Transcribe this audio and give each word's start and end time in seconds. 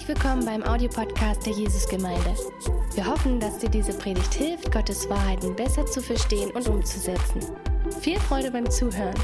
Herzlich 0.00 0.16
willkommen 0.16 0.46
beim 0.46 0.62
Audiopodcast 0.62 1.44
der 1.44 1.52
Jesusgemeinde. 1.52 2.34
Wir 2.94 3.04
hoffen, 3.04 3.38
dass 3.38 3.58
dir 3.58 3.68
diese 3.68 3.92
Predigt 3.92 4.32
hilft, 4.32 4.72
Gottes 4.72 5.10
Wahrheiten 5.10 5.54
besser 5.54 5.84
zu 5.84 6.00
verstehen 6.00 6.50
und 6.52 6.66
umzusetzen. 6.68 7.42
Viel 8.00 8.18
Freude 8.18 8.50
beim 8.50 8.70
Zuhören. 8.70 9.14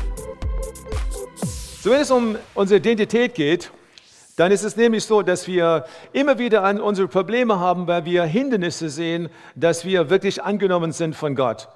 So, 1.80 1.90
wenn 1.90 2.00
es 2.02 2.10
um 2.10 2.36
unsere 2.52 2.78
Identität 2.78 3.34
geht, 3.34 3.70
dann 4.36 4.52
ist 4.52 4.64
es 4.64 4.76
nämlich 4.76 5.04
so, 5.04 5.22
dass 5.22 5.46
wir 5.46 5.86
immer 6.12 6.38
wieder 6.38 6.62
an 6.62 6.78
unsere 6.78 7.08
Probleme 7.08 7.58
haben, 7.58 7.86
weil 7.86 8.04
wir 8.04 8.24
Hindernisse 8.24 8.90
sehen, 8.90 9.30
dass 9.54 9.86
wir 9.86 10.10
wirklich 10.10 10.42
angenommen 10.42 10.92
sind 10.92 11.16
von 11.16 11.34
Gott. 11.34 11.70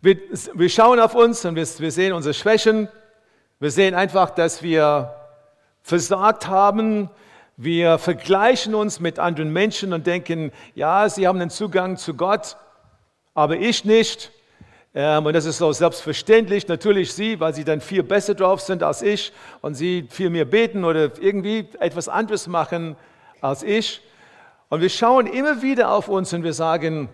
Wir, 0.00 0.18
wir 0.54 0.68
schauen 0.68 0.98
auf 0.98 1.14
uns 1.14 1.44
und 1.44 1.54
wir, 1.54 1.66
wir 1.78 1.92
sehen 1.92 2.12
unsere 2.12 2.34
Schwächen. 2.34 2.88
Wir 3.60 3.70
sehen 3.70 3.94
einfach, 3.94 4.30
dass 4.30 4.64
wir 4.64 5.14
versagt 5.84 6.48
haben. 6.48 7.08
Wir 7.62 7.98
vergleichen 7.98 8.74
uns 8.74 9.00
mit 9.00 9.18
anderen 9.18 9.52
Menschen 9.52 9.92
und 9.92 10.06
denken, 10.06 10.50
ja, 10.74 11.06
sie 11.10 11.28
haben 11.28 11.38
den 11.38 11.50
Zugang 11.50 11.98
zu 11.98 12.14
Gott, 12.14 12.56
aber 13.34 13.58
ich 13.58 13.84
nicht. 13.84 14.32
Ähm, 14.94 15.26
und 15.26 15.34
das 15.34 15.44
ist 15.44 15.58
so 15.58 15.70
selbstverständlich. 15.70 16.68
Natürlich 16.68 17.12
sie, 17.12 17.38
weil 17.38 17.54
sie 17.54 17.64
dann 17.64 17.82
viel 17.82 18.02
besser 18.02 18.34
drauf 18.34 18.62
sind 18.62 18.82
als 18.82 19.02
ich 19.02 19.34
und 19.60 19.74
sie 19.74 20.08
viel 20.08 20.30
mehr 20.30 20.46
beten 20.46 20.84
oder 20.84 21.10
irgendwie 21.20 21.68
etwas 21.80 22.08
anderes 22.08 22.46
machen 22.46 22.96
als 23.42 23.62
ich. 23.62 24.00
Und 24.70 24.80
wir 24.80 24.88
schauen 24.88 25.26
immer 25.26 25.60
wieder 25.60 25.92
auf 25.92 26.08
uns 26.08 26.32
und 26.32 26.44
wir 26.44 26.54
sagen, 26.54 27.10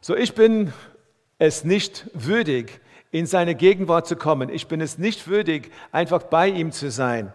so 0.00 0.16
ich 0.16 0.34
bin 0.34 0.72
es 1.38 1.62
nicht 1.62 2.10
würdig, 2.14 2.80
in 3.12 3.26
seine 3.26 3.54
Gegenwart 3.54 4.08
zu 4.08 4.16
kommen. 4.16 4.48
Ich 4.48 4.66
bin 4.66 4.80
es 4.80 4.98
nicht 4.98 5.28
würdig, 5.28 5.70
einfach 5.92 6.24
bei 6.24 6.48
ihm 6.48 6.72
zu 6.72 6.90
sein. 6.90 7.32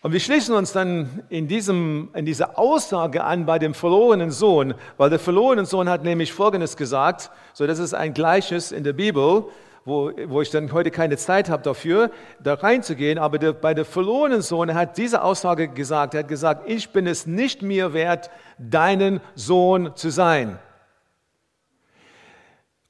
Und 0.00 0.12
wir 0.12 0.20
schließen 0.20 0.54
uns 0.54 0.72
dann 0.72 1.24
in, 1.28 1.48
diesem, 1.48 2.10
in 2.14 2.24
dieser 2.24 2.56
Aussage 2.56 3.24
an 3.24 3.46
bei 3.46 3.58
dem 3.58 3.74
verlorenen 3.74 4.30
Sohn, 4.30 4.74
weil 4.96 5.10
der 5.10 5.18
verlorene 5.18 5.66
Sohn 5.66 5.88
hat 5.88 6.04
nämlich 6.04 6.32
Folgendes 6.32 6.76
gesagt, 6.76 7.30
so 7.52 7.66
das 7.66 7.80
ist 7.80 7.94
ein 7.94 8.14
Gleiches 8.14 8.70
in 8.70 8.84
der 8.84 8.92
Bibel, 8.92 9.46
wo, 9.84 10.12
wo 10.26 10.40
ich 10.40 10.50
dann 10.50 10.70
heute 10.70 10.92
keine 10.92 11.16
Zeit 11.16 11.50
habe 11.50 11.64
dafür, 11.64 12.12
da 12.40 12.54
reinzugehen, 12.54 13.18
aber 13.18 13.38
der, 13.38 13.52
bei 13.54 13.74
der 13.74 13.84
verlorenen 13.84 14.40
Sohn 14.40 14.72
hat 14.72 14.98
diese 14.98 15.22
Aussage 15.22 15.66
gesagt, 15.66 16.14
er 16.14 16.20
hat 16.20 16.28
gesagt, 16.28 16.70
ich 16.70 16.90
bin 16.90 17.08
es 17.08 17.26
nicht 17.26 17.62
mehr 17.62 17.92
wert, 17.92 18.30
deinen 18.56 19.20
Sohn 19.34 19.96
zu 19.96 20.10
sein. 20.10 20.60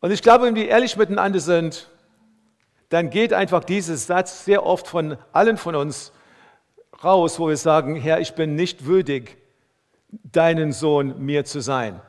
Und 0.01 0.11
ich 0.11 0.21
glaube, 0.21 0.45
wenn 0.45 0.55
wir 0.55 0.69
ehrlich 0.69 0.97
miteinander 0.99 1.41
sind, 1.41 1.89
dann 2.91 3.09
geht 3.09 3.33
einfach 3.33 3.65
dieser 3.65 3.97
Satz 3.97 4.45
sehr 4.45 4.67
oft 4.67 4.87
von 4.87 5.17
allen 5.33 5.57
von 5.57 5.75
uns 5.75 6.13
raus, 7.03 7.39
wo 7.39 7.49
wir 7.49 7.57
sagen, 7.57 7.97
Herr, 7.97 8.21
ich 8.21 8.35
bin 8.35 8.55
nicht 8.55 8.87
würdig, 8.87 9.37
deinen 10.09 10.73
Sohn 10.73 11.25
mir 11.25 11.45
zu 11.45 11.61
sein, 11.61 12.01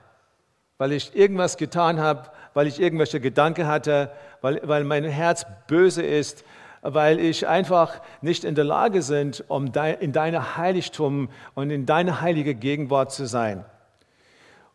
weil 0.78 0.92
ich 0.92 1.16
irgendwas 1.16 1.58
getan 1.58 2.00
habe, 2.00 2.30
weil 2.54 2.68
ich 2.68 2.80
irgendwelche 2.80 3.20
Gedanken 3.20 3.68
hatte, 3.68 4.12
weil, 4.42 4.62
weil 4.64 4.84
mein 4.84 5.04
Herz 5.04 5.46
böse 5.68 6.02
ist, 6.02 6.44
weil 6.82 7.20
ich 7.20 7.48
einfach 7.48 8.02
nicht 8.22 8.46
in 8.46 8.56
der 8.56 8.64
Lage 8.64 9.02
bin, 9.02 9.34
um 9.48 9.72
in 10.00 10.14
deiner 10.14 10.58
Heiligtum 10.58 11.30
und 11.54 11.72
in 11.72 11.86
deine 11.86 12.22
heilige 12.22 12.56
Gegenwart 12.56 13.12
zu 13.12 13.26
sein. 13.26 13.66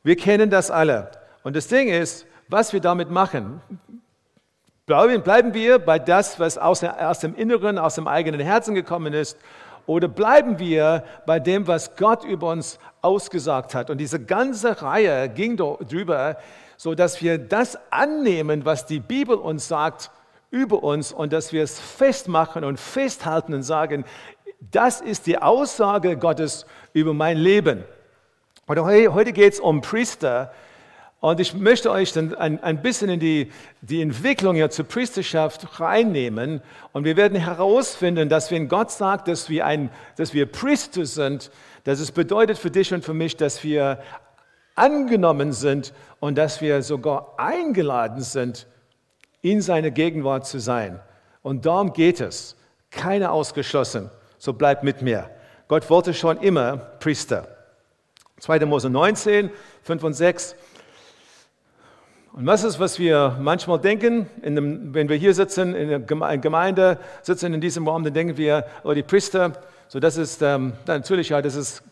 Wir 0.02 0.16
kennen 0.16 0.50
das 0.50 0.70
alle. 0.70 1.10
Und 1.42 1.56
das 1.56 1.68
Ding 1.68 1.88
ist, 1.88 2.26
was 2.48 2.74
wir 2.74 2.80
damit 2.80 3.10
machen. 3.10 3.62
Bleiben 4.86 5.54
wir 5.54 5.78
bei 5.78 5.98
das, 5.98 6.38
was 6.38 6.58
aus 6.58 6.80
dem 7.20 7.34
Inneren, 7.34 7.78
aus 7.78 7.94
dem 7.94 8.06
eigenen 8.06 8.40
Herzen 8.40 8.74
gekommen 8.74 9.14
ist, 9.14 9.38
oder 9.86 10.08
bleiben 10.08 10.58
wir 10.58 11.04
bei 11.27 11.40
dem, 11.40 11.66
was 11.66 11.96
Gott 11.96 12.24
über 12.24 12.50
uns 12.50 12.78
ausgesagt 13.02 13.74
hat? 13.74 13.90
Und 13.90 13.98
diese 13.98 14.20
ganze 14.20 14.82
Reihe 14.82 15.28
ging 15.28 15.56
darüber, 15.56 16.39
so 16.77 16.95
dass 16.95 17.20
wir 17.22 17.39
das 17.39 17.78
annehmen, 17.90 18.64
was 18.64 18.86
die 18.86 19.00
Bibel 19.00 19.36
uns 19.36 19.68
sagt 19.68 20.11
über 20.50 20.83
uns 20.83 21.12
und 21.12 21.33
dass 21.33 21.52
wir 21.52 21.62
es 21.62 21.80
festmachen 21.80 22.64
und 22.64 22.78
festhalten 22.78 23.55
und 23.55 23.62
sagen, 23.62 24.05
das 24.70 25.00
ist 25.00 25.27
die 25.27 25.39
Aussage 25.39 26.16
Gottes 26.16 26.66
über 26.92 27.12
mein 27.12 27.36
Leben. 27.36 27.84
Und 28.66 28.78
heute 28.78 29.33
geht 29.33 29.55
es 29.55 29.61
um 29.61 29.83
Priester, 29.83 30.52
und 31.24 31.40
ich 31.40 31.55
möchte 31.55 31.90
euch 31.90 32.12
dann 32.12 32.35
ein, 32.35 32.62
ein 32.62 32.83
bisschen 32.83 33.08
in 33.08 33.18
die, 33.18 33.51
die 33.80 34.02
Entwicklung 34.02 34.57
ja 34.57 34.68
zur 34.68 34.85
Priesterschaft 34.85 35.80
reinnehmen. 35.80 36.61
Und 36.92 37.05
wir 37.05 37.17
werden 37.17 37.39
herausfinden, 37.39 38.29
dass 38.29 38.51
wenn 38.51 38.68
Gott 38.68 38.90
sagt, 38.90 39.29
dass 39.29 39.48
wir, 39.48 39.64
ein, 39.64 39.89
dass 40.18 40.34
wir 40.34 40.45
Priester 40.45 41.07
sind, 41.07 41.51
dass 41.84 41.98
es 41.98 42.13
bedeutet 42.13 42.58
für 42.58 42.70
dich 42.70 42.92
und 42.92 43.07
für 43.07 43.14
mich, 43.14 43.39
dass 43.39 43.64
wir 43.64 44.02
angenommen 44.74 45.55
sind 45.55 45.95
und 46.20 46.36
dass 46.36 46.61
wir 46.61 46.83
sogar 46.83 47.33
eingeladen 47.39 48.20
sind, 48.20 48.67
in 49.40 49.63
seine 49.63 49.92
Gegenwart 49.92 50.46
zu 50.46 50.58
sein. 50.58 51.01
Und 51.40 51.64
darum 51.64 51.95
geht 51.95 52.20
es. 52.20 52.55
Keiner 52.90 53.33
ausgeschlossen. 53.33 54.11
So 54.36 54.52
bleibt 54.52 54.84
mit 54.84 55.01
mir. 55.01 55.30
Gott 55.68 55.89
wollte 55.89 56.13
schon 56.13 56.36
immer 56.42 56.77
Priester. 56.77 57.48
2. 58.40 58.67
Mose 58.67 58.90
19, 58.90 59.51
5 59.84 60.02
und 60.02 60.13
6. 60.13 60.55
Und 62.36 62.46
was 62.46 62.64
ist, 62.64 62.80
was 62.80 62.98
wir 62.98 63.36
manchmal 63.40 63.78
denken, 63.78 64.27
dem, 64.42 64.92
wenn 64.92 65.08
wir 65.08 65.14
hier 65.14 65.33
sitzen, 65.34 65.72
in 65.72 65.89
der 65.89 66.00
Gemeinde 66.00 66.98
sitzen 67.22 67.55
in 67.55 67.61
diesem 67.61 67.86
Raum, 67.86 68.02
dann 68.02 68.12
denken 68.12 68.36
wir, 68.36 68.67
oh, 68.83 68.92
die 68.92 69.05
Priester, 69.05 69.52
so 69.86 70.00
das 70.00 70.17
ist 70.17 70.42
ähm, 70.42 70.72
natürlich, 70.84 71.28
ja, 71.28 71.40
das 71.40 71.55
ist 71.55 71.84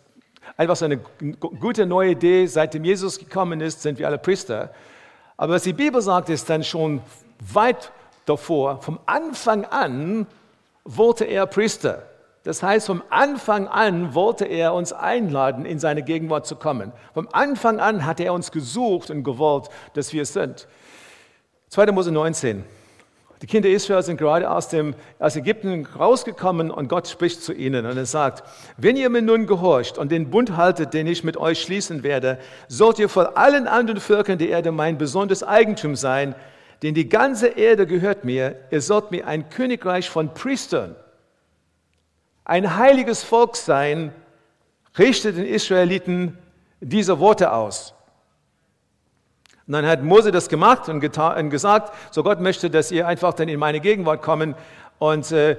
einfach 0.57 0.75
so 0.75 0.87
eine 0.87 0.97
gute 0.97 1.87
neue 1.87 2.11
Idee. 2.11 2.47
Seitdem 2.47 2.85
Jesus 2.85 3.21
gekommen 3.21 3.61
ist, 3.61 3.83
sind 3.83 4.01
wir 4.01 4.09
alle 4.09 4.19
Priester. 4.19 4.75
Aber 5.37 5.55
was 5.55 5.63
die 5.63 5.73
Bibel 5.73 6.03
sagt, 6.03 6.29
ist 6.29 6.51
dann 6.51 6.65
schon 6.65 7.01
weit 7.53 7.93
davor, 8.27 8.83
vom 8.83 8.99
Anfang 9.07 9.65
an 9.67 10.27
wollte 10.85 11.25
er 11.25 11.47
Priester. 11.47 12.03
Das 12.45 12.63
heißt, 12.63 12.87
vom 12.87 13.03
Anfang 13.09 13.69
an 13.69 14.15
wollte 14.15 14.45
er 14.45 14.75
uns 14.75 14.93
einladen, 14.93 15.65
in 15.65 15.79
seine 15.79 16.03
Gegenwart 16.03 16.47
zu 16.47 16.57
kommen. 16.57 16.93
Vom 17.15 17.29
Anfang 17.31 17.79
an 17.79 18.05
hat 18.05 18.19
er 18.19 18.33
uns 18.33 18.51
gesucht 18.51 19.11
und 19.11 19.23
gewollt, 19.23 19.69
dass 19.95 20.13
wir 20.13 20.23
es 20.23 20.33
sind. 20.33 20.67
2. 21.69 21.87
Mose 21.93 22.11
19. 22.11 22.65
Die 23.43 23.47
Kinder 23.47 23.69
Israel 23.69 24.03
sind 24.03 24.19
gerade 24.19 24.51
aus, 24.51 24.69
dem, 24.69 24.95
aus 25.19 25.35
Ägypten 25.35 25.87
rausgekommen 25.87 26.71
und 26.71 26.89
Gott 26.89 27.09
spricht 27.09 27.43
zu 27.43 27.53
ihnen 27.53 27.87
und 27.87 27.97
er 27.97 28.07
sagt, 28.07 28.45
wenn 28.77 28.97
ihr 28.97 29.11
mir 29.11 29.23
nun 29.23 29.47
gehorcht 29.47 29.99
und 29.99 30.13
den 30.13 30.31
Bund 30.31 30.57
haltet, 30.57 30.95
den 30.95 31.09
ich 31.09 31.25
mit 31.25 31.37
euch 31.37 31.61
schließen 31.61 32.05
werde, 32.05 32.39
sollt 32.69 33.01
ihr 33.01 33.09
vor 33.09 33.37
allen 33.37 33.67
anderen 33.67 33.99
Völkern 33.99 34.39
der 34.39 34.49
Erde 34.49 34.71
mein 34.71 34.97
besonderes 34.97 35.43
Eigentum 35.43 35.97
sein, 35.97 36.37
denn 36.83 36.95
die 36.95 37.09
ganze 37.09 37.49
Erde 37.49 37.87
gehört 37.87 38.25
mir. 38.25 38.57
Ihr 38.71 38.81
sollt 38.81 39.11
mir 39.11 39.27
ein 39.27 39.49
Königreich 39.49 40.09
von 40.09 40.35
Priestern 40.35 40.95
ein 42.45 42.77
heiliges 42.77 43.23
Volk 43.23 43.57
sein, 43.57 44.13
richtet 44.99 45.37
den 45.37 45.47
Israeliten 45.47 46.39
diese 46.81 47.19
Worte 47.19 47.53
aus. 47.53 47.95
Und 49.67 49.75
dann 49.75 49.87
hat 49.87 50.03
Mose 50.03 50.33
das 50.33 50.49
gemacht 50.49 50.89
und, 50.89 51.05
und, 51.17 51.51
gesagt, 51.51 51.93
so 52.11 52.23
Gott 52.23 52.41
möchte, 52.41 52.69
dass 52.69 52.91
ihr 52.91 53.07
einfach 53.07 53.33
dann 53.33 53.49
in 53.49 53.61
meine 53.61 53.81
Gegenwart 53.81 54.23
kommen 54.23 54.55
und 54.99 55.31
äh, 55.33 55.57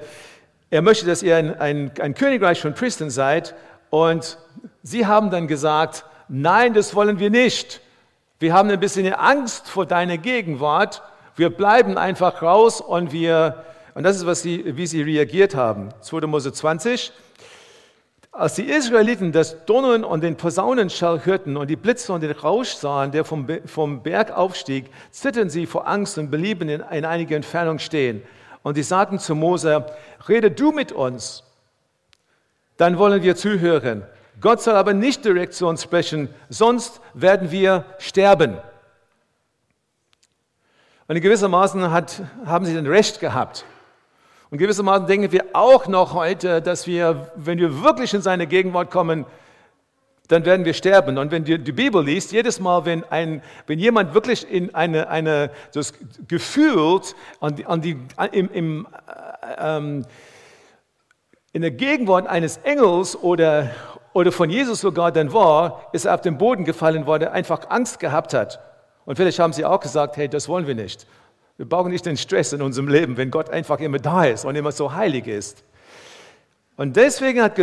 er 0.70 0.82
möchte, 0.82 1.06
dass 1.06 1.22
ihr 1.22 1.36
ein, 1.36 1.60
ein, 1.60 1.92
ein 2.00 2.14
Königreich 2.14 2.60
von 2.60 2.74
Priestern 2.74 3.08
seid. 3.08 3.54
Und 3.90 4.38
sie 4.82 5.06
haben 5.06 5.30
dann 5.30 5.46
gesagt, 5.46 6.04
nein, 6.28 6.74
das 6.74 6.94
wollen 6.96 7.20
wir 7.20 7.30
nicht. 7.30 7.80
Wir 8.40 8.52
haben 8.54 8.68
ein 8.70 8.80
bisschen 8.80 9.12
Angst 9.12 9.68
vor 9.68 9.86
deiner 9.86 10.18
Gegenwart. 10.18 11.02
Wir 11.36 11.50
bleiben 11.50 11.96
einfach 11.96 12.42
raus 12.42 12.80
und 12.80 13.12
wir 13.12 13.64
und 13.94 14.02
das 14.02 14.16
ist, 14.16 14.26
was 14.26 14.42
sie, 14.42 14.76
wie 14.76 14.86
sie 14.86 15.02
reagiert 15.02 15.54
haben. 15.54 15.90
2. 16.00 16.26
Mose 16.26 16.52
20. 16.52 17.12
Als 18.32 18.54
die 18.54 18.64
Israeliten 18.64 19.30
das 19.30 19.64
Donnern 19.64 20.02
und 20.02 20.24
den 20.24 20.36
Posaunenschall 20.36 21.24
hörten 21.24 21.56
und 21.56 21.70
die 21.70 21.76
Blitze 21.76 22.12
und 22.12 22.20
den 22.22 22.32
Rausch 22.32 22.70
sahen, 22.70 23.12
der 23.12 23.24
vom, 23.24 23.46
vom 23.66 24.02
Berg 24.02 24.32
aufstieg, 24.32 24.90
zitterten 25.12 25.50
sie 25.50 25.66
vor 25.66 25.86
Angst 25.86 26.18
und 26.18 26.32
blieben 26.32 26.68
in, 26.68 26.80
in 26.80 27.04
einiger 27.04 27.36
Entfernung 27.36 27.78
stehen. 27.78 28.24
Und 28.64 28.74
sie 28.74 28.82
sagten 28.82 29.20
zu 29.20 29.36
Mose, 29.36 29.86
rede 30.28 30.50
du 30.50 30.72
mit 30.72 30.90
uns, 30.90 31.44
dann 32.76 32.98
wollen 32.98 33.22
wir 33.22 33.36
zuhören. 33.36 34.02
Gott 34.40 34.60
soll 34.60 34.74
aber 34.74 34.94
nicht 34.94 35.24
direkt 35.24 35.54
zu 35.54 35.68
uns 35.68 35.84
sprechen, 35.84 36.28
sonst 36.48 37.00
werden 37.12 37.52
wir 37.52 37.84
sterben. 37.98 38.58
Und 41.06 41.14
in 41.14 41.22
gewissermaßen 41.22 41.92
hat, 41.92 42.22
haben 42.44 42.64
sie 42.64 42.74
dann 42.74 42.88
Recht 42.88 43.20
gehabt. 43.20 43.64
Und 44.54 44.58
gewissermaßen 44.58 45.08
denken 45.08 45.32
wir 45.32 45.46
auch 45.52 45.88
noch 45.88 46.14
heute, 46.14 46.62
dass 46.62 46.86
wir, 46.86 47.28
wenn 47.34 47.58
wir 47.58 47.82
wirklich 47.82 48.14
in 48.14 48.22
seine 48.22 48.46
Gegenwart 48.46 48.88
kommen, 48.88 49.26
dann 50.28 50.44
werden 50.44 50.64
wir 50.64 50.74
sterben. 50.74 51.18
Und 51.18 51.32
wenn 51.32 51.44
du 51.44 51.58
die 51.58 51.72
Bibel 51.72 52.04
liest, 52.04 52.30
jedes 52.30 52.60
Mal, 52.60 52.84
wenn, 52.84 53.02
ein, 53.10 53.42
wenn 53.66 53.80
jemand 53.80 54.14
wirklich 54.14 54.48
in 54.48 54.72
eine, 54.72 55.08
eine 55.08 55.50
das 55.72 55.92
gefühlt 56.28 57.16
an 57.40 57.56
die, 57.56 57.66
an 57.66 57.80
die, 57.80 57.98
im, 58.30 58.48
im, 58.52 58.86
äh, 59.42 59.76
ähm, 59.76 60.06
in 61.52 61.62
der 61.62 61.72
Gegenwart 61.72 62.28
eines 62.28 62.58
Engels 62.58 63.20
oder, 63.20 63.70
oder 64.12 64.30
von 64.30 64.50
Jesus 64.50 64.82
sogar 64.82 65.10
dann 65.10 65.32
war, 65.32 65.88
ist 65.92 66.04
er 66.04 66.14
auf 66.14 66.20
den 66.20 66.38
Boden 66.38 66.64
gefallen, 66.64 67.08
weil 67.08 67.22
er 67.22 67.32
einfach 67.32 67.70
Angst 67.70 67.98
gehabt 67.98 68.32
hat. 68.34 68.60
Und 69.04 69.16
vielleicht 69.16 69.40
haben 69.40 69.52
sie 69.52 69.64
auch 69.64 69.80
gesagt, 69.80 70.16
hey, 70.16 70.28
das 70.28 70.48
wollen 70.48 70.68
wir 70.68 70.76
nicht. 70.76 71.08
Wir 71.56 71.68
brauchen 71.68 71.92
nicht 71.92 72.04
den 72.04 72.16
Stress 72.16 72.52
in 72.52 72.62
unserem 72.62 72.88
Leben, 72.88 73.16
wenn 73.16 73.30
Gott 73.30 73.48
einfach 73.48 73.78
immer 73.78 73.98
da 73.98 74.24
ist 74.24 74.44
und 74.44 74.56
immer 74.56 74.72
so 74.72 74.92
heilig 74.92 75.26
ist. 75.26 75.62
Und 76.76 76.96
deswegen 76.96 77.40
hat 77.40 77.54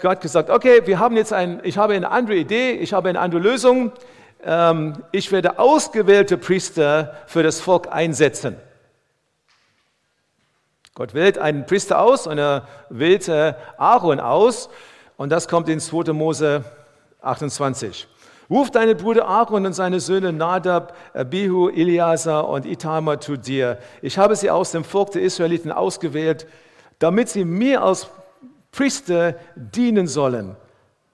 Gott 0.00 0.20
gesagt, 0.20 0.48
okay, 0.48 0.82
wir 0.84 1.00
haben 1.00 1.16
jetzt 1.16 1.32
ein, 1.32 1.60
ich 1.64 1.76
habe 1.76 1.94
eine 1.94 2.10
andere 2.10 2.36
Idee, 2.36 2.72
ich 2.72 2.92
habe 2.92 3.08
eine 3.08 3.18
andere 3.18 3.40
Lösung. 3.40 3.90
Ähm, 4.44 5.02
ich 5.10 5.32
werde 5.32 5.58
ausgewählte 5.58 6.38
Priester 6.38 7.16
für 7.26 7.42
das 7.42 7.60
Volk 7.60 7.88
einsetzen. 7.90 8.56
Gott 10.94 11.14
wählt 11.14 11.38
einen 11.38 11.66
Priester 11.66 12.00
aus 12.00 12.28
und 12.28 12.38
er 12.38 12.68
wählt 12.90 13.28
Aaron 13.28 14.20
aus. 14.20 14.68
Und 15.16 15.30
das 15.30 15.48
kommt 15.48 15.68
in 15.68 15.80
2. 15.80 16.12
Mose 16.12 16.64
28. 17.22 18.06
Ruf 18.52 18.70
deine 18.70 18.94
Brüder 18.94 19.26
Aaron 19.26 19.64
und 19.64 19.72
seine 19.72 19.98
Söhne 19.98 20.30
Nadab, 20.30 20.94
Abihu, 21.14 21.70
Eliasa 21.70 22.40
und 22.40 22.66
Itamar 22.66 23.18
zu 23.18 23.38
dir. 23.38 23.78
Ich 24.02 24.18
habe 24.18 24.36
sie 24.36 24.50
aus 24.50 24.72
dem 24.72 24.84
Volk 24.84 25.12
der 25.12 25.22
Israeliten 25.22 25.72
ausgewählt, 25.72 26.46
damit 26.98 27.30
sie 27.30 27.46
mir 27.46 27.82
als 27.82 28.08
Priester 28.70 29.36
dienen 29.54 30.06
sollen. 30.06 30.54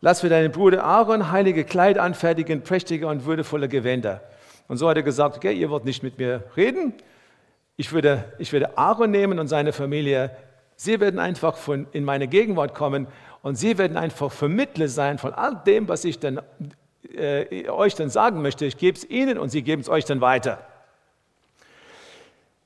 Lass 0.00 0.22
für 0.22 0.28
deinen 0.28 0.50
Bruder 0.50 0.82
Aaron 0.82 1.30
heilige 1.30 1.62
Kleid 1.62 1.96
anfertigen, 1.96 2.62
prächtige 2.62 3.06
und 3.06 3.24
würdevolle 3.24 3.68
Gewänder. 3.68 4.20
Und 4.66 4.78
so 4.78 4.88
hat 4.88 4.96
er 4.96 5.04
gesagt, 5.04 5.36
okay, 5.36 5.52
ihr 5.52 5.70
wollt 5.70 5.84
nicht 5.84 6.02
mit 6.02 6.18
mir 6.18 6.42
reden, 6.56 6.92
ich 7.76 7.92
würde, 7.92 8.24
ich 8.38 8.52
würde 8.52 8.76
Aaron 8.76 9.12
nehmen 9.12 9.38
und 9.38 9.46
seine 9.46 9.72
Familie. 9.72 10.32
Sie 10.74 10.98
werden 10.98 11.20
einfach 11.20 11.56
von, 11.56 11.86
in 11.92 12.02
meine 12.02 12.26
Gegenwart 12.26 12.74
kommen 12.74 13.06
und 13.42 13.54
sie 13.54 13.78
werden 13.78 13.96
einfach 13.96 14.32
Vermittler 14.32 14.88
sein 14.88 15.18
von 15.18 15.32
all 15.34 15.54
dem, 15.64 15.86
was 15.86 16.04
ich 16.04 16.18
dann, 16.18 16.40
äh, 17.14 17.68
euch 17.68 17.94
dann 17.94 18.10
sagen 18.10 18.42
möchte. 18.42 18.64
Ich 18.66 18.76
gebe 18.76 18.96
es 18.96 19.08
ihnen 19.08 19.38
und 19.38 19.50
sie 19.50 19.62
geben 19.62 19.82
es 19.82 19.88
euch 19.88 20.04
dann 20.04 20.20
weiter. 20.20 20.58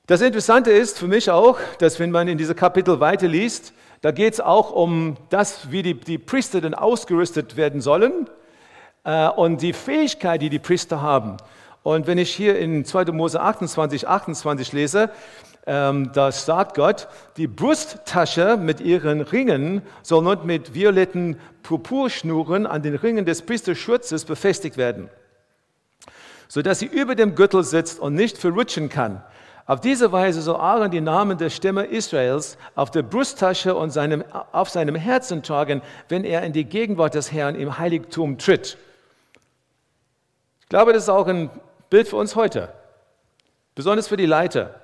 Das 0.05 0.19
Interessante 0.19 0.71
ist 0.71 0.99
für 0.99 1.07
mich 1.07 1.31
auch, 1.31 1.57
dass 1.79 1.99
wenn 1.99 2.11
man 2.11 2.27
in 2.27 2.37
diese 2.37 2.55
Kapitel 2.55 2.99
weiterliest, 2.99 3.73
da 4.01 4.11
geht 4.11 4.33
es 4.33 4.41
auch 4.41 4.71
um 4.71 5.15
das, 5.29 5.71
wie 5.71 5.81
die, 5.81 5.93
die 5.93 6.17
Priester 6.17 6.59
dann 6.59 6.73
ausgerüstet 6.73 7.55
werden 7.55 7.79
sollen 7.79 8.29
äh, 9.05 9.29
und 9.29 9.61
die 9.61 9.71
Fähigkeit, 9.71 10.41
die 10.41 10.49
die 10.49 10.59
Priester 10.59 11.01
haben. 11.01 11.37
Und 11.83 12.05
wenn 12.05 12.17
ich 12.17 12.35
hier 12.35 12.59
in 12.59 12.83
2. 12.83 13.05
Mose 13.13 13.39
28, 13.39 14.07
28 14.07 14.73
lese, 14.73 15.09
ähm, 15.65 16.11
da 16.13 16.31
sagt 16.31 16.75
Gott, 16.75 17.07
die 17.37 17.47
Brusttasche 17.47 18.57
mit 18.57 18.81
ihren 18.81 19.21
Ringen 19.21 19.81
soll 20.01 20.23
nun 20.23 20.45
mit 20.45 20.73
violetten 20.73 21.39
Purpurschnuren 21.63 22.65
an 22.65 22.81
den 22.81 22.95
Ringen 22.95 23.25
des 23.25 23.43
Priesterschutzes 23.43 24.25
befestigt 24.25 24.75
werden, 24.75 25.09
sodass 26.49 26.79
sie 26.79 26.85
über 26.85 27.15
dem 27.15 27.35
Gürtel 27.35 27.63
sitzt 27.63 27.99
und 27.99 28.13
nicht 28.13 28.37
verrutschen 28.37 28.89
kann. 28.89 29.23
Auf 29.65 29.79
diese 29.79 30.11
Weise 30.11 30.41
soll 30.41 30.57
Aaron 30.57 30.91
die 30.91 30.99
Namen 30.99 31.37
der 31.37 31.49
Stämme 31.49 31.85
Israels 31.85 32.57
auf 32.75 32.91
der 32.91 33.03
Brusttasche 33.03 33.73
und 33.73 33.91
seinem, 33.91 34.25
auf 34.51 34.69
seinem 34.69 34.95
Herzen 34.95 35.41
tragen, 35.41 35.81
wenn 36.09 36.25
er 36.25 36.43
in 36.43 36.51
die 36.51 36.65
Gegenwart 36.65 37.15
des 37.15 37.31
Herrn 37.31 37.55
im 37.55 37.77
Heiligtum 37.77 38.37
tritt. 38.37 38.77
Ich 40.59 40.67
glaube, 40.67 40.91
das 40.91 41.03
ist 41.03 41.09
auch 41.09 41.27
ein 41.27 41.49
Bild 41.89 42.09
für 42.09 42.17
uns 42.17 42.35
heute, 42.35 42.73
besonders 43.75 44.09
für 44.09 44.17
die 44.17 44.25
Leiter. 44.25 44.82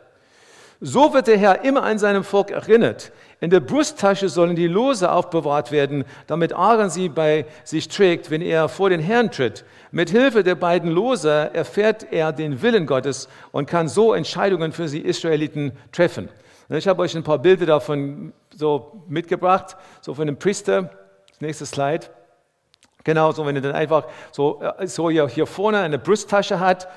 So 0.81 1.13
wird 1.13 1.27
der 1.27 1.37
Herr 1.37 1.65
immer 1.65 1.83
an 1.83 1.99
seinem 1.99 2.23
Volk 2.23 2.51
erinnert. 2.51 3.11
In 3.41 3.49
der 3.49 3.59
Brusttasche 3.59 4.29
sollen 4.29 4.55
die 4.55 4.67
Lose 4.67 5.11
aufbewahrt 5.11 5.71
werden, 5.71 6.05
damit 6.27 6.53
Aaron 6.53 6.89
sie 6.89 7.09
bei 7.09 7.45
sich 7.65 7.89
trägt, 7.89 8.31
wenn 8.31 8.41
er 8.41 8.69
vor 8.69 8.89
den 8.89 9.01
Herrn 9.01 9.29
tritt. 9.29 9.65
Mit 9.91 10.09
Hilfe 10.09 10.43
der 10.43 10.55
beiden 10.55 10.89
Lose 10.89 11.49
erfährt 11.53 12.11
er 12.11 12.31
den 12.31 12.61
Willen 12.61 12.85
Gottes 12.85 13.27
und 13.51 13.69
kann 13.69 13.89
so 13.89 14.13
Entscheidungen 14.13 14.71
für 14.71 14.87
die 14.87 15.01
Israeliten 15.01 15.73
treffen. 15.91 16.29
Ich 16.69 16.87
habe 16.87 17.01
euch 17.01 17.15
ein 17.15 17.23
paar 17.23 17.39
Bilder 17.39 17.65
davon 17.65 18.31
so 18.55 19.03
mitgebracht, 19.07 19.75
so 20.01 20.13
von 20.13 20.27
dem 20.27 20.37
Priester. 20.37 20.91
Das 21.29 21.41
nächste 21.41 21.65
Slide. 21.65 22.07
Genauso, 23.03 23.45
wenn 23.45 23.55
er 23.55 23.61
dann 23.61 23.75
einfach 23.75 24.05
so, 24.31 24.61
äh, 24.61 24.87
so 24.87 25.09
hier, 25.09 25.27
hier 25.27 25.45
vorne 25.45 25.79
eine 25.79 25.97
Brusttasche 25.97 26.59
hat 26.59 26.87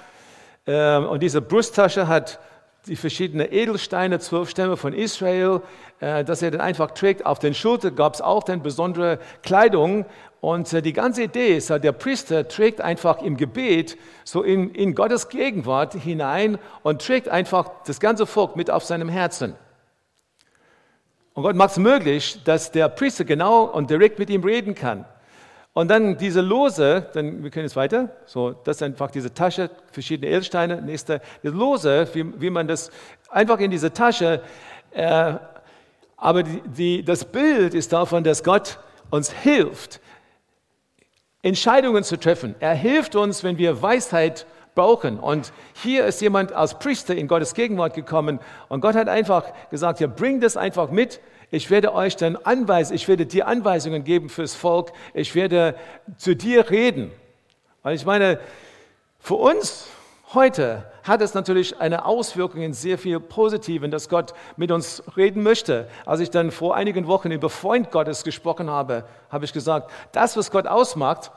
ähm, 0.67 1.07
und 1.07 1.23
diese 1.23 1.41
Brusttasche 1.41 2.07
hat 2.07 2.39
die 2.87 2.97
verschiedenen 2.97 3.53
Edelsteine, 3.53 4.19
zwölf 4.19 4.51
Stämme 4.51 4.77
von 4.77 4.93
Israel, 4.93 5.61
äh, 6.01 6.25
dass 6.25 6.43
er 6.43 6.51
dann 6.51 6.61
einfach 6.61 6.91
trägt. 6.91 7.25
Auf 7.25 7.39
den 7.39 7.55
Schultern 7.55 7.95
gab 7.95 8.15
es 8.15 8.21
auch 8.21 8.43
dann 8.43 8.63
besondere 8.63 9.19
Kleidung. 9.43 10.05
Und 10.41 10.73
äh, 10.73 10.83
die 10.83 10.93
ganze 10.93 11.25
Idee 11.25 11.57
ist, 11.57 11.71
der 11.71 11.93
Priester 11.93 12.49
trägt 12.49 12.81
einfach 12.81 13.23
im 13.23 13.37
Gebet 13.37 13.97
so 14.25 14.43
in, 14.43 14.71
in 14.71 14.95
Gottes 14.95 15.29
Gegenwart 15.29 15.95
hinein 15.95 16.59
und 16.83 17.03
trägt 17.03 17.29
einfach 17.29 17.71
das 17.87 18.01
ganze 18.01 18.27
Volk 18.27 18.57
mit 18.57 18.71
auf 18.71 18.85
seinem 18.85 19.09
Herzen. 19.09 19.55
Und 21.35 21.45
Gott 21.45 21.57
macht 21.57 21.71
es 21.71 21.79
möglich, 21.79 22.43
dass 22.45 22.73
der 22.73 22.89
Priester 22.89 23.25
genau 23.25 23.63
und 23.65 23.89
direkt 23.89 24.19
mit 24.19 24.29
ihm 24.29 24.43
reden 24.43 24.75
kann. 24.75 25.05
Und 25.75 25.89
dann 25.89 26.19
diese 26.19 26.43
Lose, 26.43 27.07
dann, 27.15 27.43
wir 27.43 27.51
können 27.51 27.65
jetzt 27.65 27.77
weiter, 27.77 28.11
so, 28.27 28.53
das 28.53 28.77
ist 28.77 28.83
einfach 28.83 29.11
diese 29.11 29.33
Tasche, 29.33 29.71
verschiedene 29.91 30.31
Edelsteine, 30.31 30.83
nächste, 30.83 31.23
die 31.43 31.49
Lose, 31.49 32.07
wie, 32.13 32.41
wie 32.41 32.51
man 32.51 32.69
das 32.69 32.91
einfach 33.31 33.59
in 33.59 33.71
diese 33.71 33.93
Tasche, 33.93 34.43
äh, 34.91 35.35
aber 36.19 36.43
die, 36.43 36.63
die, 36.67 37.05
das 37.05 37.25
Bild 37.25 37.73
ist 37.73 37.93
davon, 37.93 38.23
dass 38.23 38.45
Gott 38.45 38.79
uns 39.11 39.33
hilft, 39.33 40.01
Entscheidungen 41.43 42.05
zu 42.05 42.19
treffen. 42.19 42.55
Er 42.61 42.75
hilft 42.75 43.17
uns, 43.17 43.43
wenn 43.43 43.59
wir 43.59 43.83
Weisheit 43.83 44.47
brauchen. 44.75 45.19
Und 45.19 45.53
hier 45.75 46.07
ist 46.07 46.21
jemand 46.21 46.53
als 46.53 46.79
Priester 46.79 47.15
in 47.15 47.29
Gottes 47.29 47.55
Gegenwart 47.55 47.95
gekommen 47.95 48.41
und 48.69 48.81
Gott 48.81 48.95
hat 48.95 49.09
einfach 49.09 49.53
gesagt, 49.71 50.01
ja, 50.01 50.07
bring 50.07 50.41
das 50.41 50.57
einfach 50.57 50.91
mit 50.91 51.21
ich 51.53 51.71
werde 51.71 51.93
euch 51.93 52.17
dann 52.17 52.37
anweisen, 52.37 52.95
ich 52.95 53.07
werde 53.09 53.27
dir 53.27 53.47
Anweisungen 53.47 54.05
geben 54.05 54.31
fürs 54.31 54.55
Volk, 54.55 54.91
ich 55.13 55.35
werde 55.35 55.77
zu 56.17 56.35
dir 56.35 56.71
reden. 56.71 57.13
Weil 57.83 57.95
ich 57.95 58.07
meine, 58.07 58.41
für 59.19 59.35
uns 59.35 59.87
heute 60.33 60.91
hat 61.03 61.21
es 61.21 61.35
natürlich 61.35 61.79
eine 61.79 62.07
Auswirkung 62.07 62.63
in 62.63 62.73
sehr 62.73 62.97
viel 62.97 63.21
Positiven, 63.21 63.91
dass 63.91 64.09
Gott 64.09 64.33
mit 64.57 64.73
uns 64.73 65.03
reden 65.15 65.43
möchte. 65.43 65.89
Als 66.07 66.21
ich 66.21 66.31
dann 66.31 66.53
vor 66.53 66.75
einigen 66.75 67.07
Wochen 67.07 67.31
über 67.31 67.51
Freund 67.51 67.91
Gottes 67.91 68.25
gesprochen 68.25 68.71
habe, 68.71 69.05
habe 69.29 69.45
ich 69.45 69.53
gesagt, 69.53 69.91
das, 70.13 70.39
was 70.39 70.51
Gott 70.51 70.67
ausmacht, 70.67 71.33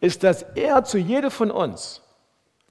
ist, 0.00 0.24
dass 0.24 0.46
er 0.54 0.82
zu 0.84 0.96
jedem 0.96 1.30
von 1.30 1.50
uns 1.50 2.00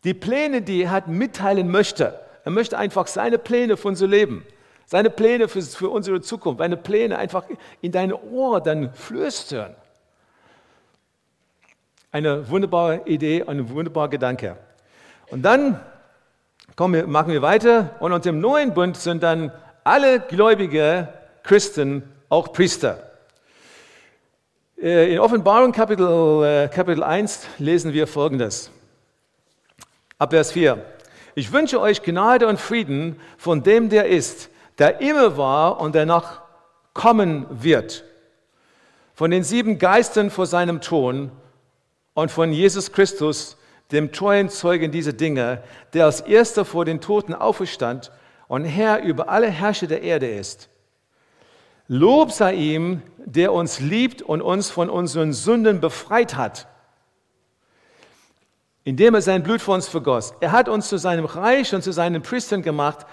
die 0.03 0.15
Pläne, 0.15 0.63
die 0.63 0.81
er 0.81 0.91
hat, 0.91 1.07
mitteilen 1.07 1.69
möchte. 1.69 2.19
Er 2.43 2.51
möchte 2.51 2.75
einfach 2.75 3.05
seine 3.05 3.37
Pläne 3.37 3.77
für 3.77 3.89
unser 3.89 4.07
Leben 4.07 4.47
seine 4.89 5.11
Pläne 5.11 5.47
für, 5.47 5.61
für 5.61 5.89
unsere 5.89 6.19
Zukunft, 6.19 6.57
seine 6.57 6.75
Pläne 6.75 7.19
einfach 7.19 7.45
in 7.79 7.91
dein 7.91 8.11
Ohr 8.11 8.59
dann 8.59 8.91
flüstern. 8.95 9.75
Eine 12.11 12.49
wunderbare 12.49 13.03
Idee, 13.05 13.43
ein 13.43 13.69
wunderbarer 13.69 14.07
Gedanke. 14.07 14.57
Und 15.29 15.43
dann 15.43 15.79
kommen 16.75 17.07
machen 17.07 17.31
wir 17.31 17.43
weiter 17.43 17.97
und 17.99 18.13
unter 18.13 18.31
dem 18.31 18.39
neuen 18.39 18.73
Bund 18.73 18.97
sind 18.97 19.21
dann 19.21 19.51
alle 19.83 20.21
gläubige 20.21 21.09
Christen 21.43 22.01
auch 22.27 22.51
Priester. 22.51 23.11
Äh, 24.81 25.13
in 25.13 25.19
Offenbarung 25.19 25.71
Kapitel, 25.71 26.43
äh, 26.43 26.67
Kapitel 26.67 27.03
1 27.03 27.45
lesen 27.59 27.93
wir 27.93 28.07
folgendes. 28.07 28.71
Ab 30.17 30.31
Vers 30.31 30.51
4. 30.51 30.83
Ich 31.35 31.51
wünsche 31.51 31.79
euch 31.79 32.01
Gnade 32.01 32.47
und 32.47 32.59
Frieden 32.59 33.19
von 33.37 33.61
dem, 33.61 33.89
der 33.89 34.07
ist, 34.07 34.49
der 34.79 35.01
immer 35.01 35.37
war 35.37 35.79
und 35.79 35.93
der 35.93 36.05
noch 36.05 36.41
kommen 36.93 37.45
wird. 37.49 38.05
Von 39.13 39.31
den 39.31 39.43
sieben 39.43 39.77
Geistern 39.77 40.31
vor 40.31 40.45
seinem 40.45 40.81
Thron 40.81 41.31
und 42.13 42.31
von 42.31 42.53
Jesus 42.53 42.91
Christus, 42.91 43.57
dem 43.91 44.11
treuen 44.11 44.49
Zeugen 44.49 44.91
dieser 44.91 45.13
Dinge, 45.13 45.61
der 45.93 46.05
als 46.05 46.21
erster 46.21 46.63
vor 46.63 46.85
den 46.85 47.01
Toten 47.01 47.33
auferstand 47.33 48.11
und 48.47 48.63
Herr 48.63 49.03
über 49.03 49.29
alle 49.29 49.47
Herrscher 49.47 49.87
der 49.87 50.01
Erde 50.01 50.27
ist. 50.27 50.69
Lob 51.87 52.31
sei 52.31 52.53
ihm, 52.53 53.01
der 53.17 53.51
uns 53.51 53.79
liebt 53.79 54.21
und 54.21 54.41
uns 54.41 54.69
von 54.69 54.89
unseren 54.89 55.33
Sünden 55.33 55.81
befreit 55.81 56.35
hat, 56.35 56.67
indem 58.83 59.15
er 59.15 59.21
sein 59.21 59.43
Blut 59.43 59.61
für 59.61 59.71
uns 59.71 59.87
vergoss. 59.87 60.33
Er 60.39 60.51
hat 60.51 60.69
uns 60.69 60.87
zu 60.87 60.97
seinem 60.97 61.25
Reich 61.25 61.73
und 61.73 61.83
zu 61.83 61.91
seinen 61.91 62.21
Priestern 62.21 62.61
gemacht 62.61 63.05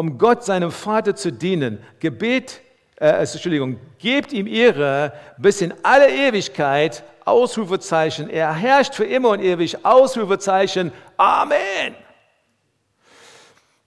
um 0.00 0.16
Gott, 0.16 0.44
seinem 0.44 0.72
Vater, 0.72 1.14
zu 1.14 1.30
dienen. 1.30 1.78
Gebet, 1.98 2.62
äh, 2.96 3.04
also, 3.04 3.34
Entschuldigung, 3.34 3.78
gebt 3.98 4.32
ihm 4.32 4.46
Ehre 4.46 5.12
bis 5.36 5.60
in 5.60 5.74
alle 5.82 6.10
Ewigkeit, 6.10 7.04
Ausrufezeichen. 7.26 8.30
Er 8.30 8.54
herrscht 8.54 8.94
für 8.94 9.04
immer 9.04 9.28
und 9.28 9.42
ewig, 9.42 9.84
Ausrufezeichen. 9.84 10.90
Amen. 11.18 11.94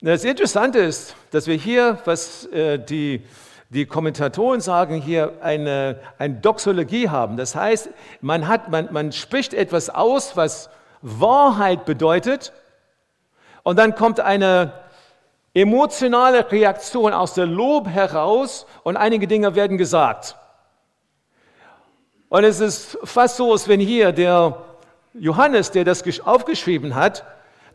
Das 0.01 0.23
Interessante 0.23 0.77
ist, 0.77 1.15
dass 1.31 1.47
wir 1.47 1.55
hier, 1.55 1.97
was 2.05 2.45
äh, 2.45 2.77
die, 2.77 3.23
die 3.69 3.87
Kommentatoren 3.87 4.61
sagen 4.61 5.01
hier, 5.01 5.39
eine, 5.41 5.99
eine 6.19 6.35
Doxologie 6.35 7.09
haben. 7.09 7.37
Das 7.37 7.55
heißt, 7.55 7.89
man, 8.21 8.47
hat, 8.47 8.69
man, 8.69 8.89
man 8.91 9.11
spricht 9.13 9.55
etwas 9.55 9.89
aus, 9.89 10.37
was 10.37 10.69
Wahrheit 11.01 11.85
bedeutet, 11.85 12.53
und 13.63 13.79
dann 13.79 13.95
kommt 13.95 14.19
eine 14.19 14.73
emotionale 15.53 16.51
Reaktion 16.51 17.13
aus 17.13 17.33
der 17.33 17.45
Lob 17.45 17.87
heraus 17.87 18.65
und 18.83 18.97
einige 18.97 19.27
Dinge 19.27 19.55
werden 19.55 19.77
gesagt. 19.77 20.35
Und 22.29 22.43
es 22.43 22.59
ist 22.59 22.97
fast 23.03 23.37
so, 23.37 23.51
als 23.51 23.67
wenn 23.67 23.79
hier 23.79 24.11
der 24.11 24.57
Johannes, 25.13 25.69
der 25.69 25.83
das 25.83 26.03
aufgeschrieben 26.21 26.95
hat, 26.95 27.23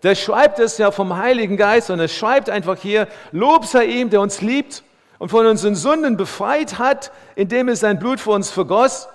der 0.02 0.16
schreibt 0.16 0.58
es 0.58 0.78
ja 0.78 0.90
vom 0.90 1.16
Heiligen 1.16 1.56
Geist 1.56 1.90
und 1.90 2.00
er 2.00 2.08
schreibt 2.08 2.50
einfach 2.50 2.76
hier, 2.76 3.06
Lob 3.30 3.64
sei 3.64 3.84
ihm, 3.84 4.10
der 4.10 4.20
uns 4.20 4.40
liebt 4.40 4.82
und 5.18 5.28
von 5.28 5.46
unseren 5.46 5.76
Sünden 5.76 6.16
befreit 6.16 6.78
hat, 6.78 7.12
indem 7.36 7.68
er 7.68 7.76
sein 7.76 7.98
Blut 7.98 8.20
für 8.20 8.30
uns 8.30 8.50
vergoss. 8.50 9.08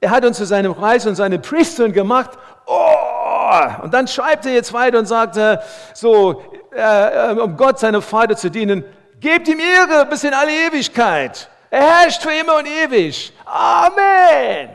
Er 0.00 0.10
hat 0.10 0.24
uns 0.24 0.36
zu 0.36 0.46
seinem 0.46 0.72
Reis 0.72 1.06
und 1.06 1.16
seine 1.16 1.38
Priesterin 1.38 1.92
gemacht. 1.92 2.30
Oh! 2.66 3.08
Und 3.82 3.94
dann 3.94 4.06
schreibt 4.06 4.46
er 4.46 4.52
jetzt 4.52 4.72
weiter 4.72 4.98
und 4.98 5.06
sagt, 5.06 5.36
äh, 5.36 5.58
so, 5.94 6.42
äh, 6.72 7.30
äh, 7.30 7.40
um 7.40 7.56
Gott, 7.56 7.78
seinem 7.78 8.02
Vater 8.02 8.36
zu 8.36 8.50
dienen, 8.50 8.84
gebt 9.20 9.48
ihm 9.48 9.58
Ehre 9.60 10.06
bis 10.06 10.24
in 10.24 10.34
alle 10.34 10.52
Ewigkeit. 10.52 11.48
Er 11.70 11.82
herrscht 11.82 12.22
für 12.22 12.32
immer 12.32 12.58
und 12.58 12.66
ewig. 12.66 13.32
Amen. 13.44 14.70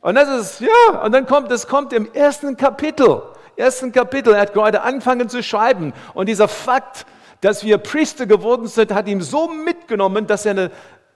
Und 0.00 0.16
das 0.16 0.28
ist, 0.28 0.60
ja, 0.60 1.00
und 1.02 1.12
dann 1.12 1.26
kommt, 1.26 1.50
das 1.50 1.66
kommt 1.66 1.92
im 1.94 2.12
ersten 2.12 2.56
Kapitel. 2.56 3.22
Ersten 3.56 3.90
Kapitel, 3.90 4.34
er 4.34 4.42
hat 4.42 4.52
gerade 4.52 4.82
angefangen 4.82 5.28
zu 5.28 5.42
schreiben. 5.42 5.94
Und 6.12 6.28
dieser 6.28 6.48
Fakt, 6.48 7.06
dass 7.40 7.64
wir 7.64 7.78
Priester 7.78 8.26
geworden 8.26 8.66
sind, 8.66 8.92
hat 8.92 9.08
ihm 9.08 9.22
so 9.22 9.48
mitgenommen, 9.48 10.26
dass 10.26 10.44
er 10.44 10.50
eine, 10.50 10.70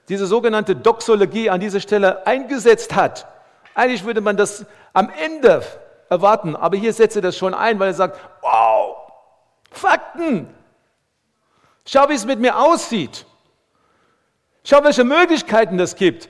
diese 0.09 0.27
sogenannte 0.27 0.75
Doxologie 0.75 1.51
an 1.51 1.61
dieser 1.61 1.81
Stelle 1.81 2.27
eingesetzt 2.27 2.95
hat. 2.95 3.27
Eigentlich 3.75 4.05
würde 4.05 4.21
man 4.23 4.37
das 4.37 4.65
am 4.95 5.11
Ende 5.23 5.63
erwarten, 6.09 6.57
aber 6.57 6.77
hier 6.77 6.93
setzt 6.93 7.17
er 7.17 7.23
das 7.23 7.37
schon 7.37 7.55
ein, 7.55 7.79
weil 7.79 7.89
er 7.89 7.95
sagt, 7.95 8.19
wow, 8.43 8.97
Fakten. 9.71 10.49
Schau, 11.87 12.09
wie 12.09 12.15
es 12.15 12.27
mit 12.27 12.41
mir 12.41 12.59
aussieht. 12.59 13.27
Schau, 14.65 14.83
welche 14.85 15.05
Möglichkeiten 15.05 15.79
das 15.79 15.97
gibt. 15.97 16.29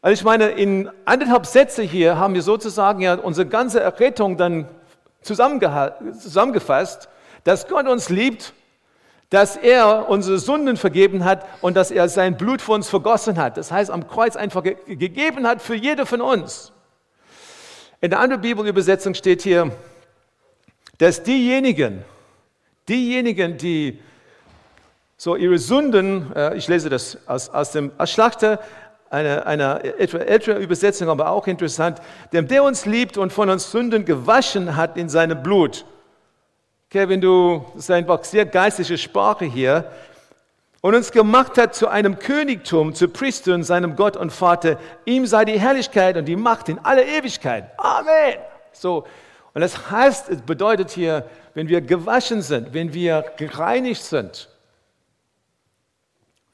Also 0.00 0.20
ich 0.20 0.24
meine, 0.24 0.48
in 0.48 0.90
anderthalb 1.06 1.46
Sätze 1.46 1.82
hier 1.82 2.18
haben 2.18 2.34
wir 2.34 2.42
sozusagen 2.42 3.00
ja 3.00 3.14
unsere 3.14 3.46
ganze 3.46 3.80
Errettung 3.80 4.36
dann 4.36 4.68
zusammengefasst, 5.22 7.08
dass 7.44 7.66
Gott 7.68 7.88
uns 7.88 8.10
liebt, 8.10 8.52
dass 9.30 9.56
er 9.56 10.08
unsere 10.08 10.38
Sünden 10.38 10.76
vergeben 10.76 11.24
hat 11.24 11.46
und 11.62 11.74
dass 11.76 11.90
er 11.90 12.08
sein 12.08 12.36
Blut 12.36 12.60
für 12.60 12.72
uns 12.72 12.88
vergossen 12.88 13.38
hat. 13.38 13.56
Das 13.56 13.72
heißt, 13.72 13.90
am 13.90 14.06
Kreuz 14.06 14.36
einfach 14.36 14.62
ge 14.62 14.76
gegeben 14.86 15.46
hat 15.46 15.62
für 15.62 15.74
jede 15.74 16.04
von 16.06 16.20
uns. 16.20 16.73
In 18.04 18.10
der 18.10 18.20
anderen 18.20 18.42
Bibelübersetzung 18.42 19.14
steht 19.14 19.40
hier, 19.40 19.72
dass 20.98 21.22
diejenigen, 21.22 22.04
diejenigen, 22.86 23.56
die 23.56 23.98
so 25.16 25.36
ihre 25.36 25.56
Sünden, 25.56 26.30
äh, 26.36 26.54
ich 26.54 26.68
lese 26.68 26.90
das 26.90 27.16
aus, 27.26 27.48
aus 27.48 27.72
dem 27.72 27.92
aus 27.96 28.10
Schlachter, 28.10 28.60
eine, 29.08 29.46
eine 29.46 29.82
ältere 29.82 30.58
Übersetzung, 30.58 31.08
aber 31.08 31.30
auch 31.30 31.46
interessant, 31.46 32.02
dem 32.34 32.46
der 32.46 32.64
uns 32.64 32.84
liebt 32.84 33.16
und 33.16 33.32
von 33.32 33.48
uns 33.48 33.70
Sünden 33.70 34.04
gewaschen 34.04 34.76
hat 34.76 34.98
in 34.98 35.08
seinem 35.08 35.42
Blut. 35.42 35.86
Wenn 36.90 37.22
du, 37.22 37.64
das 37.72 37.84
ist 37.84 37.90
einfach 37.90 38.22
sehr 38.22 38.44
geistliche 38.44 38.98
Sprache 38.98 39.46
hier, 39.46 39.90
und 40.84 40.94
uns 40.94 41.12
gemacht 41.12 41.56
hat 41.56 41.74
zu 41.74 41.88
einem 41.88 42.18
Königtum, 42.18 42.94
zu 42.94 43.08
Priestern, 43.08 43.62
seinem 43.62 43.96
Gott 43.96 44.18
und 44.18 44.28
Vater, 44.28 44.78
ihm 45.06 45.24
sei 45.24 45.46
die 45.46 45.58
Herrlichkeit 45.58 46.18
und 46.18 46.26
die 46.26 46.36
Macht 46.36 46.68
in 46.68 46.78
aller 46.78 47.06
Ewigkeit. 47.06 47.70
Amen. 47.78 48.34
So, 48.70 49.06
und 49.54 49.62
das 49.62 49.90
heißt, 49.90 50.28
es 50.28 50.42
bedeutet 50.42 50.90
hier, 50.90 51.26
wenn 51.54 51.68
wir 51.68 51.80
gewaschen 51.80 52.42
sind, 52.42 52.74
wenn 52.74 52.92
wir 52.92 53.24
gereinigt 53.38 54.02
sind, 54.02 54.50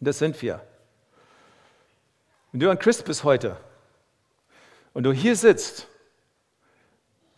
das 0.00 0.20
sind 0.20 0.40
wir, 0.40 0.60
wenn 2.52 2.60
du 2.60 2.70
ein 2.70 2.78
Christ 2.78 3.04
bist 3.06 3.24
heute 3.24 3.56
und 4.94 5.02
du 5.02 5.12
hier 5.12 5.34
sitzt 5.34 5.88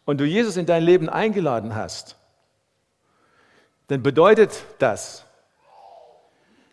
und 0.04 0.20
du 0.20 0.26
Jesus 0.26 0.58
in 0.58 0.66
dein 0.66 0.82
Leben 0.82 1.08
eingeladen 1.08 1.74
hast, 1.74 2.16
dann 3.86 4.02
bedeutet 4.02 4.62
das, 4.78 5.24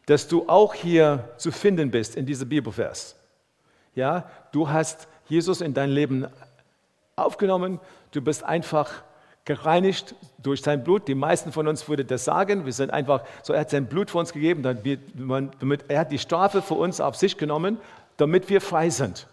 dass 0.10 0.28
du 0.28 0.48
auch 0.48 0.74
hier 0.74 1.30
zu 1.38 1.52
finden 1.52 1.92
bist 1.92 2.16
in 2.16 2.26
diesem 2.26 2.50
Bibelvers. 2.50 3.16
Ja, 3.96 4.30
du 4.52 4.70
hast 4.70 5.08
Jesus 5.28 5.62
in 5.62 5.74
dein 5.74 5.90
Leben 5.90 6.28
aufgenommen, 7.16 7.80
du 8.12 8.22
bist 8.22 8.44
einfach 8.44 8.92
gereinigt 9.46 10.16
durch 10.38 10.62
sein 10.62 10.84
Blut. 10.84 11.08
Die 11.08 11.16
meisten 11.16 11.52
von 11.52 11.68
uns 11.68 11.88
würden 11.88 12.08
das 12.08 12.26
sagen. 12.26 12.66
Wir 12.66 12.74
sind 12.74 12.92
einfach, 12.92 13.24
so 13.44 13.54
er 13.54 13.62
hat 13.62 13.70
sein 13.70 13.88
Blut 13.88 14.12
für 14.12 14.20
uns 14.20 14.34
gegeben, 14.34 14.64
damit, 14.64 15.86
er 15.88 16.00
hat 16.00 16.12
die 16.12 16.20
Strafe 16.20 16.62
für 16.62 16.76
uns 16.76 17.02
auf 17.02 17.16
sich 17.16 17.38
genommen 17.38 17.78
damit 18.20 18.50
wir 18.50 18.60
frei 18.62 18.90
sind. 18.90 19.28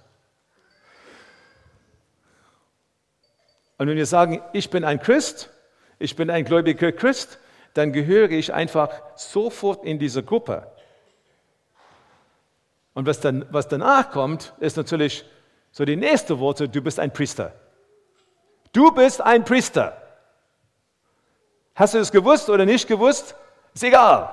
Und 3.78 3.88
wenn 3.88 3.97
wir 3.97 4.06
sagen, 4.06 4.40
ich 4.52 4.71
bin 4.71 4.85
ein 4.85 5.00
Christ, 5.00 5.50
ich 5.99 6.16
bin 6.16 6.30
ein 6.30 6.45
gläubiger 6.45 6.92
Christ, 6.92 7.38
dann 7.76 7.92
gehöre 7.92 8.30
ich 8.30 8.52
einfach 8.54 8.90
sofort 9.16 9.85
in 9.85 9.99
diese 9.99 10.23
Gruppe. 10.23 10.66
Und 12.95 13.06
was, 13.06 13.21
dann, 13.21 13.45
was 13.50 13.68
danach 13.68 14.11
kommt, 14.11 14.54
ist 14.59 14.76
natürlich 14.76 15.25
so 15.71 15.85
die 15.85 15.97
nächste 15.97 16.38
Worte, 16.38 16.68
du 16.68 16.80
bist 16.80 16.99
ein 16.99 17.12
Priester. 17.12 17.52
Du 18.73 18.90
bist 18.90 19.21
ein 19.21 19.45
Priester. 19.45 20.00
Hast 21.75 21.92
du 21.92 21.99
es 21.99 22.11
gewusst 22.11 22.49
oder 22.49 22.64
nicht 22.64 22.88
gewusst? 22.88 23.35
Ist 23.75 23.85
egal. 23.85 24.30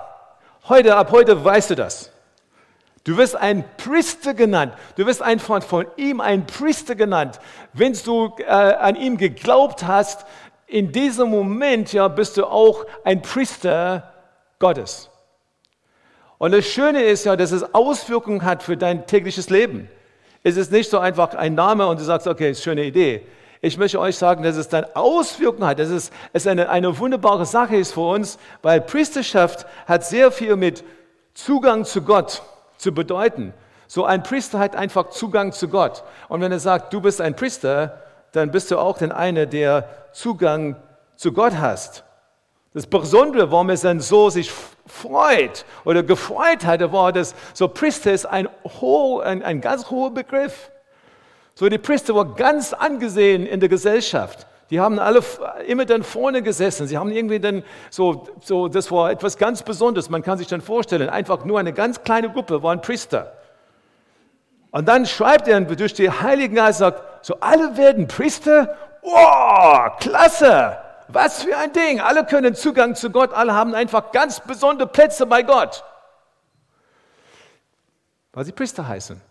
Heute, 0.69 0.95
ab 0.95 1.11
heute 1.11 1.43
weißt 1.43 1.71
du 1.71 1.75
das. 1.75 2.13
Du 3.03 3.17
wirst 3.17 3.35
ein 3.35 3.65
Priester 3.75 4.33
genannt. 4.33 4.73
Du 4.95 5.05
wirst 5.05 5.21
einfach 5.21 5.61
von 5.61 5.85
ihm 5.97 6.21
ein 6.21 6.45
Priester 6.47 6.95
genannt. 6.95 7.41
Wenn 7.73 7.91
du 8.05 8.33
äh, 8.37 8.45
an 8.45 8.95
ihm 8.95 9.17
geglaubt 9.17 9.83
hast, 9.83 10.25
in 10.73 10.91
diesem 10.91 11.29
Moment 11.29 11.93
ja, 11.93 12.07
bist 12.07 12.35
du 12.35 12.45
auch 12.45 12.87
ein 13.03 13.21
Priester 13.21 14.11
Gottes. 14.57 15.11
Und 16.39 16.51
das 16.51 16.65
Schöne 16.65 17.03
ist 17.03 17.25
ja, 17.25 17.35
dass 17.35 17.51
es 17.51 17.75
Auswirkungen 17.75 18.43
hat 18.43 18.63
für 18.63 18.75
dein 18.75 19.05
tägliches 19.05 19.51
Leben. 19.51 19.87
Es 20.41 20.57
ist 20.57 20.71
nicht 20.71 20.89
so 20.89 20.97
einfach 20.97 21.35
ein 21.35 21.53
Name 21.53 21.85
und 21.85 21.99
du 21.99 22.03
sagst, 22.03 22.25
okay, 22.25 22.49
ist 22.49 22.57
eine 22.57 22.63
schöne 22.63 22.85
Idee. 22.85 23.21
Ich 23.61 23.77
möchte 23.77 23.99
euch 23.99 24.17
sagen, 24.17 24.41
dass 24.41 24.55
es 24.55 24.67
dann 24.67 24.85
Auswirkungen 24.95 25.67
hat, 25.67 25.77
dass 25.77 25.89
es, 25.89 26.09
es 26.33 26.47
eine, 26.47 26.67
eine 26.69 26.97
wunderbare 26.97 27.45
Sache 27.45 27.75
ist 27.75 27.93
für 27.93 28.09
uns, 28.09 28.39
weil 28.63 28.81
Priesterschaft 28.81 29.67
hat 29.85 30.03
sehr 30.03 30.31
viel 30.31 30.55
mit 30.55 30.83
Zugang 31.35 31.85
zu 31.85 32.01
Gott 32.01 32.41
zu 32.77 32.95
bedeuten. 32.95 33.53
So 33.85 34.05
ein 34.05 34.23
Priester 34.23 34.57
hat 34.57 34.75
einfach 34.75 35.11
Zugang 35.11 35.51
zu 35.51 35.67
Gott. 35.67 36.03
Und 36.29 36.41
wenn 36.41 36.51
er 36.51 36.59
sagt, 36.59 36.93
du 36.93 36.99
bist 36.99 37.21
ein 37.21 37.35
Priester, 37.35 38.01
dann 38.31 38.49
bist 38.49 38.71
du 38.71 38.79
auch 38.79 38.97
der 38.97 39.15
eine, 39.15 39.45
der 39.45 40.02
Zugang 40.13 40.75
zu 41.15 41.33
Gott 41.33 41.57
hast. 41.57 42.03
Das 42.73 42.87
Besondere, 42.87 43.51
warum 43.51 43.69
er 43.69 43.77
dann 43.77 43.99
so 43.99 44.29
sich 44.29 44.51
freut 44.87 45.65
oder 45.85 46.01
gefreut 46.01 46.65
hatte, 46.65 46.91
war, 46.91 47.11
dass 47.11 47.35
so 47.53 47.67
Priester 47.67 48.11
ist 48.11 48.25
ein, 48.25 48.47
hoch, 48.63 49.21
ein, 49.21 49.43
ein 49.43 49.61
ganz 49.61 49.89
hoher 49.89 50.11
Begriff. 50.11 50.71
So 51.53 51.69
die 51.69 51.77
Priester 51.77 52.15
war 52.15 52.33
ganz 52.33 52.73
angesehen 52.73 53.45
in 53.45 53.59
der 53.59 53.69
Gesellschaft. 53.69 54.47
Die 54.71 54.79
haben 54.79 54.97
alle 54.97 55.21
immer 55.67 55.85
dann 55.85 56.01
vorne 56.01 56.41
gesessen. 56.41 56.87
Sie 56.87 56.97
haben 56.97 57.11
irgendwie 57.11 57.39
dann 57.39 57.63
so, 57.91 58.27
so, 58.41 58.67
das 58.67 58.91
war 58.91 59.11
etwas 59.11 59.37
ganz 59.37 59.61
Besonderes. 59.61 60.09
Man 60.09 60.23
kann 60.23 60.39
sich 60.39 60.47
dann 60.47 60.61
vorstellen, 60.61 61.09
einfach 61.09 61.45
nur 61.45 61.59
eine 61.59 61.73
ganz 61.73 62.03
kleine 62.03 62.31
Gruppe 62.31 62.63
waren 62.63 62.81
Priester. 62.81 63.33
Und 64.71 64.87
dann 64.87 65.05
schreibt 65.05 65.47
er 65.47 65.61
durch 65.61 65.93
die 65.93 66.09
Heiligen 66.09 66.55
Geist, 66.55 66.79
sagt, 66.79 67.23
so 67.23 67.35
alle 67.39 67.77
werden 67.77 68.07
Priester. 68.07 68.75
Oh, 69.03 69.87
klasse! 69.99 70.77
Was 71.09 71.43
für 71.43 71.55
ein 71.57 71.73
Ding! 71.73 71.99
Alle 71.99 72.25
können 72.25 72.55
Zugang 72.55 72.95
zu 72.95 73.11
Gott, 73.11 73.33
alle 73.33 73.53
haben 73.53 73.75
einfach 73.75 74.11
ganz 74.11 74.39
besondere 74.39 74.87
Plätze 74.87 75.25
bei 75.25 75.43
Gott. 75.43 75.83
Weil 78.31 78.45
sie 78.45 78.51
Priester 78.51 78.87
heißen. 78.87 79.21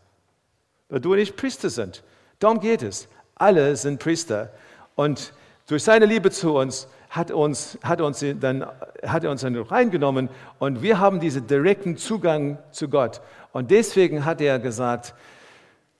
Weil 0.88 1.00
du 1.00 1.12
und 1.12 1.18
ich 1.18 1.34
Priester 1.34 1.70
sind. 1.70 2.04
Darum 2.38 2.60
geht 2.60 2.82
es. 2.82 3.08
Alle 3.34 3.74
sind 3.76 3.98
Priester. 3.98 4.50
Und 4.94 5.32
durch 5.66 5.82
seine 5.82 6.06
Liebe 6.06 6.30
zu 6.30 6.54
uns 6.54 6.86
hat, 7.08 7.30
uns, 7.30 7.78
hat, 7.82 8.00
uns 8.00 8.24
dann, 8.40 8.66
hat 9.06 9.24
er 9.24 9.30
uns 9.30 9.40
dann 9.40 9.56
reingenommen 9.56 10.28
und 10.58 10.82
wir 10.82 10.98
haben 10.98 11.20
diesen 11.20 11.46
direkten 11.46 11.96
Zugang 11.96 12.58
zu 12.70 12.88
Gott. 12.88 13.20
Und 13.52 13.70
deswegen 13.70 14.24
hat 14.24 14.40
er 14.40 14.58
gesagt, 14.58 15.14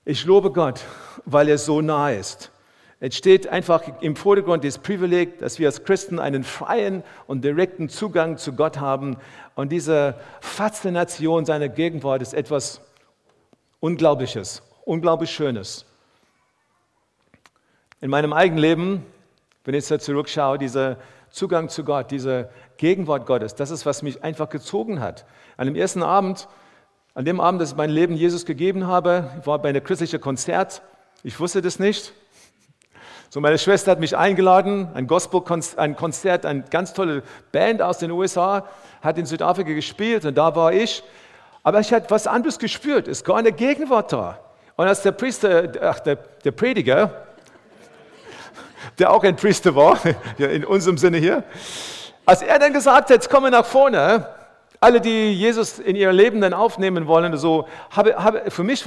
ich 0.05 0.25
lobe 0.25 0.53
Gott, 0.53 0.81
weil 1.25 1.49
er 1.49 1.59
so 1.59 1.81
nah 1.81 2.11
ist. 2.11 2.51
Entsteht 3.03 3.49
einfach 3.49 3.83
im 4.01 4.15
Vordergrund 4.15 4.63
das 4.63 4.79
Privileg, 4.79 5.41
dass 5.41 5.59
wir 5.59 5.67
als 5.67 5.83
Christen 5.83 6.21
einen 6.21 6.45
freien 6.45 7.03
und 7.27 7.43
direkten 7.43 7.89
Zugang 7.89 8.37
zu 8.37 8.53
Gott 8.53 8.79
haben. 8.79 9.17
Und 9.57 9.73
diese 9.73 10.15
Faszination 10.41 11.45
seiner 11.45 11.69
Gegenwart 11.69 12.23
ist 12.23 12.33
etwas 12.33 12.81
Unglaubliches, 13.81 14.63
unglaublich 14.85 15.33
Schönes. 15.33 15.85
In 18.01 18.09
meinem 18.09 18.33
eigenen 18.33 18.61
Leben, 18.61 19.07
wenn 19.65 19.75
ich 19.75 19.91
jetzt 19.91 20.05
zurückschaue, 20.05 20.59
dieser 20.59 20.97
Zugang 21.29 21.71
zu 21.71 21.83
Gott, 21.83 22.13
diese 22.13 22.51
Gegenwart 22.77 23.27
Gottes, 23.27 23.57
das 23.57 23.73
ist, 23.73 23.85
was 23.85 24.03
mich 24.03 24.23
einfach 24.23 24.49
gezogen 24.49 25.01
hat. 25.01 25.27
An 25.57 25.67
dem 25.67 25.75
ersten 25.75 26.05
Abend, 26.05 26.47
an 27.15 27.25
dem 27.25 27.41
Abend, 27.41 27.61
dass 27.61 27.73
ich 27.73 27.77
mein 27.77 27.91
Leben 27.91 28.15
Jesus 28.15 28.47
gegeben 28.47 28.87
habe, 28.87 29.29
war 29.45 29.59
bei 29.59 29.71
einem 29.71 29.83
christlichen 29.83 30.21
Konzert. 30.21 30.83
Ich 31.25 31.41
wusste 31.41 31.63
das 31.63 31.81
nicht. 31.81 32.13
So, 33.33 33.41
meine 33.41 33.57
Schwester 33.57 33.93
hat 33.93 33.99
mich 33.99 34.15
eingeladen, 34.15 34.91
ein 34.93 35.07
Gospel-Konzert, 35.07 36.45
eine 36.45 36.65
ganz 36.69 36.93
tolle 36.93 37.23
Band 37.51 37.81
aus 37.81 37.97
den 37.97 38.11
USA, 38.11 38.67
hat 39.01 39.17
in 39.17 39.25
Südafrika 39.25 39.73
gespielt 39.73 40.27
und 40.27 40.37
da 40.37 40.55
war 40.55 40.75
ich. 40.75 41.03
Aber 41.63 41.81
ich 41.81 41.91
hatte 41.95 42.11
was 42.11 42.27
anderes 42.27 42.59
gespürt, 42.59 43.09
es 43.09 43.27
war 43.27 43.39
eine 43.39 43.53
Gegenwart 43.53 44.13
da. 44.13 44.39
Und 44.77 44.87
als 44.87 45.01
der 45.01 45.13
Priester, 45.13 45.73
ach, 45.81 46.01
der, 46.01 46.17
der 46.45 46.51
Prediger, 46.51 47.23
der 48.99 49.11
auch 49.11 49.25
ein 49.25 49.37
Priester 49.37 49.75
war, 49.75 49.99
in 50.37 50.67
unserem 50.67 50.99
Sinne 50.99 51.17
hier, 51.17 51.43
als 52.27 52.43
er 52.43 52.59
dann 52.59 52.75
gesagt 52.75 53.05
hat, 53.05 53.09
jetzt 53.09 53.31
komme 53.31 53.51
nach 53.51 53.65
vorne, 53.65 54.27
alle, 54.79 55.01
die 55.01 55.33
Jesus 55.33 55.79
in 55.79 55.97
ihr 55.97 56.13
Leben 56.13 56.43
dann 56.43 56.53
aufnehmen 56.53 57.07
wollen, 57.07 57.35
so, 57.39 57.67
habe, 57.93 58.15
habe, 58.15 58.51
für 58.51 58.63
mich 58.63 58.85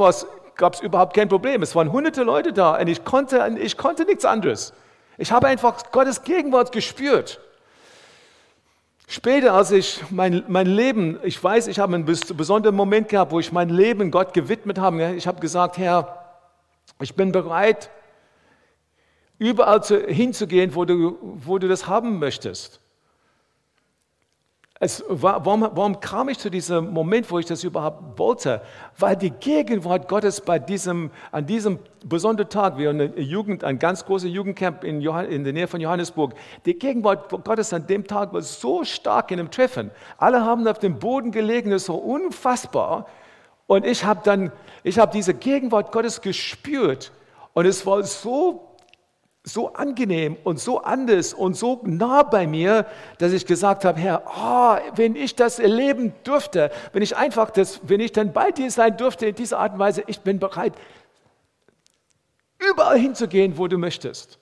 gab 0.56 0.76
es 0.76 0.82
überhaupt 0.82 1.16
kein 1.16 1.30
Problem. 1.30 1.62
Es 1.62 1.76
waren 1.76 1.92
hunderte 1.92 2.24
Leute 2.24 2.54
da 2.54 2.80
und 2.80 2.88
ich 2.88 3.04
konnte, 3.04 3.56
ich 3.60 3.78
konnte 3.78 4.06
nichts 4.06 4.26
anderes. 4.26 4.74
Ich 5.18 5.32
habe 5.32 5.48
einfach 5.48 5.92
Gottes 5.92 6.24
Gegenwart 6.24 6.72
gespürt. 6.72 7.40
Später, 9.08 9.54
als 9.54 9.72
ich 9.72 10.04
mein, 10.10 10.44
mein 10.48 10.66
Leben, 10.66 11.20
ich 11.24 11.42
weiß, 11.42 11.68
ich 11.68 11.80
habe 11.80 11.94
einen 11.94 12.06
besonderen 12.06 12.76
Moment 12.76 13.08
gehabt, 13.10 13.32
wo 13.32 13.40
ich 13.40 13.52
mein 13.52 13.70
Leben 13.70 14.10
Gott 14.10 14.34
gewidmet 14.34 14.80
habe. 14.80 15.14
Ich 15.14 15.28
habe 15.28 15.40
gesagt, 15.40 15.78
Herr, 15.78 16.26
ich 17.00 17.14
bin 17.14 17.32
bereit, 17.32 17.92
überall 19.38 19.84
zu, 19.84 20.00
hinzugehen, 20.08 20.74
wo 20.74 20.86
du, 20.86 21.18
wo 21.22 21.60
du 21.60 21.68
das 21.68 21.88
haben 21.88 22.18
möchtest. 22.20 22.80
Es 24.86 25.04
war, 25.08 25.44
warum, 25.44 25.62
warum, 25.62 26.00
kam 26.00 26.30
ich 26.30 26.38
zu 26.38 26.52
diesem 26.52 26.94
Moment, 26.94 27.32
wo 27.32 27.40
ich 27.40 27.48
das 27.48 27.64
überhaupt 27.64 28.20
wollte? 28.20 28.62
Weil 29.00 29.16
die 29.16 29.32
Gegenwart 29.32 30.08
Gottes 30.08 30.42
bei 30.42 30.60
diesem, 30.60 31.10
an 31.32 31.48
diesem 31.48 31.80
besonderen 32.04 32.52
Tag, 32.52 32.78
wir 32.78 32.92
eine 32.92 33.06
Jugend, 33.20 33.64
ein 33.64 33.80
ganz 33.80 34.06
großer 34.06 34.28
Jugendcamp 34.28 34.84
in, 34.84 35.02
Johann, 35.02 35.26
in 35.26 35.44
der 35.44 35.54
Nähe 35.54 35.68
von 35.68 35.82
Johannesburg, 35.82 36.36
die 36.68 36.78
Gegenwart 36.78 37.32
Gottes 37.44 37.74
an 37.74 37.88
dem 37.88 38.06
Tag 38.06 38.32
war 38.32 38.44
so 38.44 38.84
stark 38.84 39.32
in 39.32 39.38
dem 39.38 39.50
Treffen. 39.50 39.90
Alle 40.20 40.46
haben 40.46 40.68
auf 40.68 40.78
dem 40.78 41.00
Boden 41.00 41.32
gelegen, 41.32 41.72
das 41.72 41.90
war 41.90 42.04
unfassbar. 42.04 43.08
Und 43.66 43.88
ich 43.88 44.06
habe 44.06 44.20
dann, 44.24 44.52
ich 44.84 45.00
habe 45.00 45.12
diese 45.12 45.34
Gegenwart 45.34 45.92
Gottes 45.92 46.22
gespürt. 46.22 47.12
Und 47.54 47.66
es 47.66 47.88
war 47.88 48.04
so 48.04 48.75
so 49.48 49.74
angenehm 49.74 50.38
und 50.44 50.60
so 50.60 50.82
anders 50.82 51.34
und 51.34 51.56
so 51.56 51.80
nah 51.84 52.24
bei 52.24 52.48
mir, 52.48 52.88
dass 53.20 53.32
ich 53.32 53.46
gesagt 53.46 53.86
habe, 53.86 54.00
Herr, 54.00 54.24
oh, 54.26 54.92
wenn 54.96 55.16
ich 55.16 55.36
das 55.36 55.60
erleben 55.60 56.14
dürfte, 56.26 56.72
wenn 56.94 57.04
ich 57.04 57.16
einfach 57.16 57.52
das, 57.52 57.80
wenn 57.84 58.00
ich 58.00 58.12
dann 58.12 58.34
bei 58.34 58.50
dir 58.50 58.72
sein 58.72 58.98
dürfte 58.98 59.28
in 59.28 59.36
dieser 59.36 59.60
Art 59.60 59.74
und 59.74 59.80
Weise, 59.80 60.04
ich 60.08 60.20
bin 60.22 60.40
bereit, 60.40 60.74
überall 62.58 62.98
hinzugehen, 62.98 63.58
wo 63.60 63.68
du 63.68 63.78
möchtest, 63.78 64.40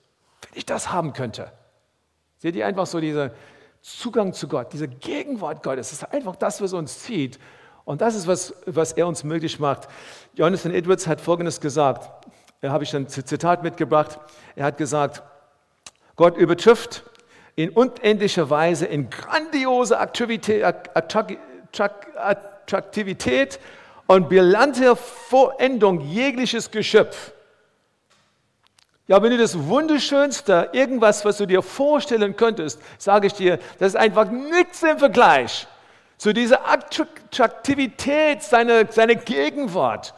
wenn 0.49 0.57
ich 0.57 0.65
das 0.65 0.91
haben 0.93 1.11
könnte. 1.11 1.51
Seht 2.37 2.55
ihr 2.55 2.65
einfach 2.65 2.85
so 2.85 3.01
diesen 3.01 3.31
Zugang 3.81 4.31
zu 4.31 4.47
Gott, 4.47 4.71
diese 4.71 4.87
Gegenwart 4.87 5.63
Gottes, 5.63 5.89
das 5.89 6.01
ist 6.01 6.13
einfach 6.13 6.37
das, 6.37 6.61
was 6.61 6.71
uns 6.71 6.99
zieht. 6.99 7.39
Und 7.83 7.99
das 7.99 8.15
ist, 8.15 8.27
was, 8.27 8.53
was 8.65 8.93
er 8.93 9.07
uns 9.07 9.25
möglich 9.25 9.59
macht. 9.59 9.89
Jonathan 10.35 10.73
Edwards 10.73 11.05
hat 11.05 11.19
Folgendes 11.19 11.59
gesagt, 11.59 12.25
habe 12.71 12.83
ich 12.83 12.95
ein 12.95 13.07
Zitat 13.07 13.63
mitgebracht. 13.63 14.19
Er 14.55 14.65
hat 14.65 14.77
gesagt, 14.77 15.21
Gott 16.15 16.37
übertrifft 16.37 17.03
in 17.55 17.69
unendlicher 17.69 18.49
Weise 18.49 18.85
in 18.85 19.09
grandiose 19.09 19.99
Aktivität, 19.99 20.63
Attraktivität 22.15 23.59
und 24.07 24.29
brillante 24.29 24.95
Vollendung 24.95 26.01
jegliches 26.01 26.71
Geschöpf. 26.71 27.31
Ja, 29.07 29.21
wenn 29.21 29.31
du 29.31 29.37
das 29.37 29.67
Wunderschönste, 29.67 30.69
irgendwas, 30.71 31.25
was 31.25 31.37
du 31.37 31.45
dir 31.45 31.61
vorstellen 31.61 32.37
könntest, 32.37 32.79
sage 32.97 33.27
ich 33.27 33.33
dir, 33.33 33.59
das 33.77 33.89
ist 33.89 33.95
einfach 33.97 34.31
nichts 34.31 34.81
im 34.83 34.97
Vergleich 34.97 35.67
zu 36.17 36.33
dieser 36.33 36.65
Attraktivität 36.67 38.41
seiner, 38.41 38.89
seiner 38.89 39.15
Gegenwart. 39.15 40.13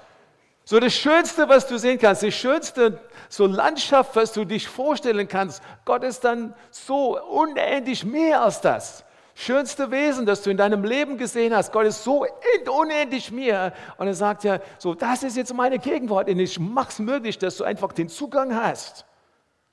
So 0.67 0.79
das 0.79 0.95
Schönste, 0.95 1.47
was 1.47 1.67
du 1.67 1.77
sehen 1.77 1.99
kannst, 1.99 2.23
die 2.23 2.31
schönste 2.31 2.99
so 3.29 3.45
Landschaft, 3.45 4.15
was 4.15 4.33
du 4.33 4.45
dich 4.45 4.67
vorstellen 4.67 5.27
kannst, 5.27 5.61
Gott 5.85 6.03
ist 6.03 6.23
dann 6.23 6.55
so 6.71 7.21
unendlich 7.23 8.03
mehr 8.03 8.41
als 8.41 8.61
das. 8.61 9.05
Schönste 9.35 9.91
Wesen, 9.91 10.25
das 10.25 10.41
du 10.41 10.49
in 10.49 10.57
deinem 10.57 10.83
Leben 10.83 11.17
gesehen 11.17 11.53
hast, 11.53 11.71
Gott 11.71 11.85
ist 11.85 12.03
so 12.03 12.25
unendlich 12.67 13.31
mehr. 13.31 13.73
Und 13.97 14.07
er 14.07 14.15
sagt 14.15 14.43
ja, 14.43 14.59
so, 14.79 14.95
das 14.95 15.21
ist 15.21 15.37
jetzt 15.37 15.53
meine 15.53 15.77
Gegenwart 15.77 16.29
und 16.29 16.39
ich 16.39 16.57
es 16.57 16.99
möglich, 16.99 17.37
dass 17.37 17.57
du 17.57 17.63
einfach 17.63 17.91
den 17.91 18.09
Zugang 18.09 18.55
hast, 18.55 19.05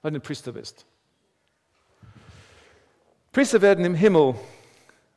weil 0.03 0.11
du 0.11 0.19
ein 0.19 0.23
Priester 0.23 0.53
bist. 0.53 0.85
Priester 3.33 3.63
werden 3.63 3.85
im 3.87 3.95
Himmel 3.95 4.35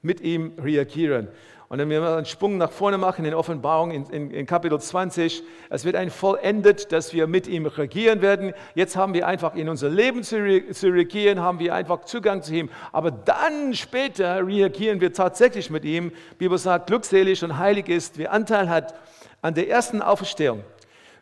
mit 0.02 0.22
ihm 0.22 0.54
reagieren. 0.58 1.28
Und 1.76 1.80
wenn 1.80 1.90
wir 1.90 2.16
einen 2.16 2.26
Sprung 2.26 2.58
nach 2.58 2.72
vorne 2.72 2.98
machen 2.98 3.26
in 3.26 3.34
Offenbarung 3.34 3.92
in, 3.92 4.06
in, 4.06 4.32
in, 4.32 4.46
Kapitel 4.46 4.80
20, 4.80 5.44
es 5.70 5.84
wird 5.84 5.98
ein 5.98 6.10
vollendet, 6.10 6.94
dass 6.94 7.12
wir 7.12 7.28
mit 7.28 7.48
ihm 7.48 7.66
regieren 7.66 8.22
werden. 8.22 8.54
Jetzt 8.76 8.96
haben 8.96 9.14
wir 9.14 9.28
einfach 9.28 9.56
in 9.56 9.68
unser 9.68 9.90
Leben 9.90 10.24
zu, 10.24 10.38
zu 10.72 10.88
regieren, 10.88 11.42
haben 11.42 11.60
wir 11.60 11.76
einfach 11.76 12.06
Zugang 12.06 12.42
zu 12.42 12.54
ihm. 12.54 12.70
Aber 12.94 13.12
dann 13.12 13.74
später 13.74 14.48
reagieren 14.48 15.02
wir 15.02 15.12
tatsächlich 15.12 15.70
mit 15.70 15.84
ihm. 15.84 16.14
Die 16.32 16.36
Bibel 16.36 16.58
sagt, 16.58 16.88
glückselig 16.88 17.44
und 17.44 17.58
heilig 17.58 17.90
ist, 17.90 18.18
wer 18.18 18.32
Anteil 18.32 18.70
hat 18.70 18.94
an 19.42 19.54
der 19.54 19.68
ersten 19.68 20.02
Auferstehung. 20.02 20.64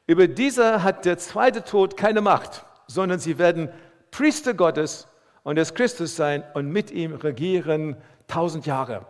Über 0.05 0.27
dieser 0.27 0.83
hat 0.83 1.05
der 1.05 1.17
zweite 1.17 1.63
Tod 1.63 1.97
keine 1.97 2.21
Macht, 2.21 2.63
sondern 2.85 3.17
sie 3.17 3.39
werden 3.39 3.69
Priester 4.11 4.53
Gottes 4.53 5.07
und 5.41 5.55
des 5.55 5.73
Christus 5.73 6.15
sein 6.15 6.43
und 6.53 6.71
mit 6.71 6.91
ihm 6.91 7.15
regieren 7.15 7.97
tausend 8.27 8.67
Jahre. 8.67 9.07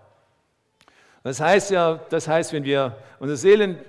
Das 1.23 1.39
heißt 1.39 1.71
ja, 1.71 1.99
das 2.09 2.27
heißt, 2.27 2.51
wenn 2.53 2.65
wir 2.65 2.97
unsere 3.19 3.37
Seelen 3.37 3.79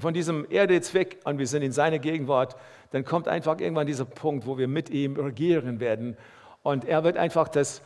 von 0.00 0.12
diesem 0.12 0.46
Erde 0.50 0.74
jetzt 0.74 0.92
weg 0.92 1.18
und 1.24 1.38
wir 1.38 1.46
sind 1.46 1.62
in 1.62 1.72
seiner 1.72 1.98
Gegenwart, 1.98 2.56
dann 2.90 3.04
kommt 3.04 3.26
einfach 3.26 3.58
irgendwann 3.58 3.86
dieser 3.86 4.04
Punkt, 4.04 4.46
wo 4.46 4.58
wir 4.58 4.68
mit 4.68 4.90
ihm 4.90 5.16
regieren 5.16 5.80
werden. 5.80 6.16
Und 6.62 6.84
er 6.84 7.04
wird 7.04 7.16
einfach 7.16 7.48
das 7.48 7.80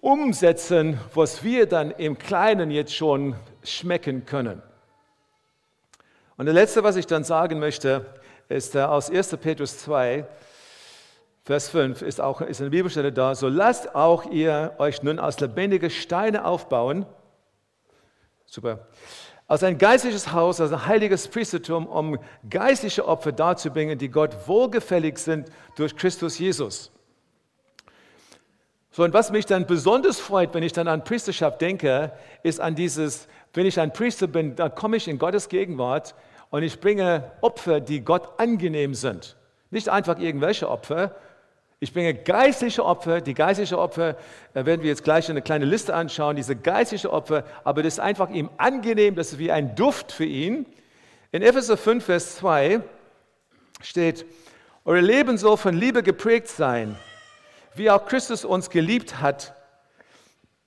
umsetzen, 0.00 1.00
was 1.14 1.42
wir 1.42 1.66
dann 1.66 1.90
im 1.90 2.18
Kleinen 2.18 2.70
jetzt 2.70 2.94
schon 2.94 3.34
schmecken 3.64 4.26
können. 4.26 4.62
Und 6.36 6.46
das 6.46 6.54
Letzte, 6.54 6.84
was 6.84 6.96
ich 6.96 7.06
dann 7.06 7.24
sagen 7.24 7.58
möchte, 7.58 8.06
ist 8.48 8.76
aus 8.76 9.10
1. 9.10 9.36
Petrus 9.38 9.78
2, 9.78 10.26
Vers 11.44 11.68
5 11.68 12.00
ist 12.00 12.20
auch 12.22 12.40
ist 12.40 12.60
eine 12.60 12.70
Bibelstelle 12.70 13.12
da. 13.12 13.34
So 13.34 13.48
lasst 13.48 13.94
auch 13.94 14.30
ihr 14.30 14.74
euch 14.78 15.02
nun 15.02 15.18
aus 15.18 15.40
lebendige 15.40 15.90
Steine 15.90 16.44
aufbauen, 16.44 17.04
Super. 18.46 18.86
Als 19.46 19.62
ein 19.62 19.76
geistliches 19.76 20.32
Haus, 20.32 20.60
als 20.60 20.72
ein 20.72 20.86
heiliges 20.86 21.28
Priestertum, 21.28 21.86
um 21.86 22.18
geistliche 22.48 23.06
Opfer 23.06 23.32
darzubringen, 23.32 23.98
die 23.98 24.08
Gott 24.08 24.48
wohlgefällig 24.48 25.18
sind 25.18 25.50
durch 25.76 25.94
Christus 25.96 26.38
Jesus. 26.38 26.90
So, 28.90 29.02
und 29.02 29.12
was 29.12 29.32
mich 29.32 29.44
dann 29.44 29.66
besonders 29.66 30.20
freut, 30.20 30.54
wenn 30.54 30.62
ich 30.62 30.72
dann 30.72 30.86
an 30.86 31.02
Priesterschaft 31.02 31.60
denke, 31.60 32.12
ist 32.42 32.60
an 32.60 32.74
dieses, 32.74 33.26
wenn 33.52 33.66
ich 33.66 33.80
ein 33.80 33.92
Priester 33.92 34.28
bin, 34.28 34.54
dann 34.54 34.74
komme 34.74 34.96
ich 34.96 35.08
in 35.08 35.18
Gottes 35.18 35.48
Gegenwart 35.48 36.14
und 36.50 36.62
ich 36.62 36.80
bringe 36.80 37.32
Opfer, 37.40 37.80
die 37.80 38.02
Gott 38.02 38.38
angenehm 38.38 38.94
sind. 38.94 39.36
Nicht 39.70 39.88
einfach 39.88 40.20
irgendwelche 40.20 40.70
Opfer, 40.70 41.16
ich 41.80 41.92
bringe 41.92 42.14
geistliche 42.14 42.84
Opfer. 42.84 43.20
Die 43.20 43.34
geistliche 43.34 43.78
Opfer 43.78 44.16
da 44.52 44.64
werden 44.64 44.82
wir 44.82 44.88
jetzt 44.88 45.04
gleich 45.04 45.28
eine 45.28 45.42
kleine 45.42 45.64
Liste 45.64 45.94
anschauen. 45.94 46.36
Diese 46.36 46.56
geistliche 46.56 47.12
Opfer, 47.12 47.44
aber 47.64 47.82
das 47.82 47.94
ist 47.94 48.00
einfach 48.00 48.30
ihm 48.30 48.50
angenehm, 48.56 49.14
das 49.14 49.32
ist 49.32 49.38
wie 49.38 49.50
ein 49.50 49.74
Duft 49.74 50.12
für 50.12 50.24
ihn. 50.24 50.66
In 51.32 51.42
Epheser 51.42 51.76
5, 51.76 52.04
Vers 52.04 52.36
2 52.36 52.80
steht, 53.82 54.24
euer 54.84 55.02
Leben 55.02 55.38
soll 55.38 55.56
von 55.56 55.74
Liebe 55.74 56.02
geprägt 56.02 56.48
sein, 56.48 56.96
wie 57.74 57.90
auch 57.90 58.06
Christus 58.06 58.44
uns 58.44 58.70
geliebt 58.70 59.20
hat. 59.20 59.54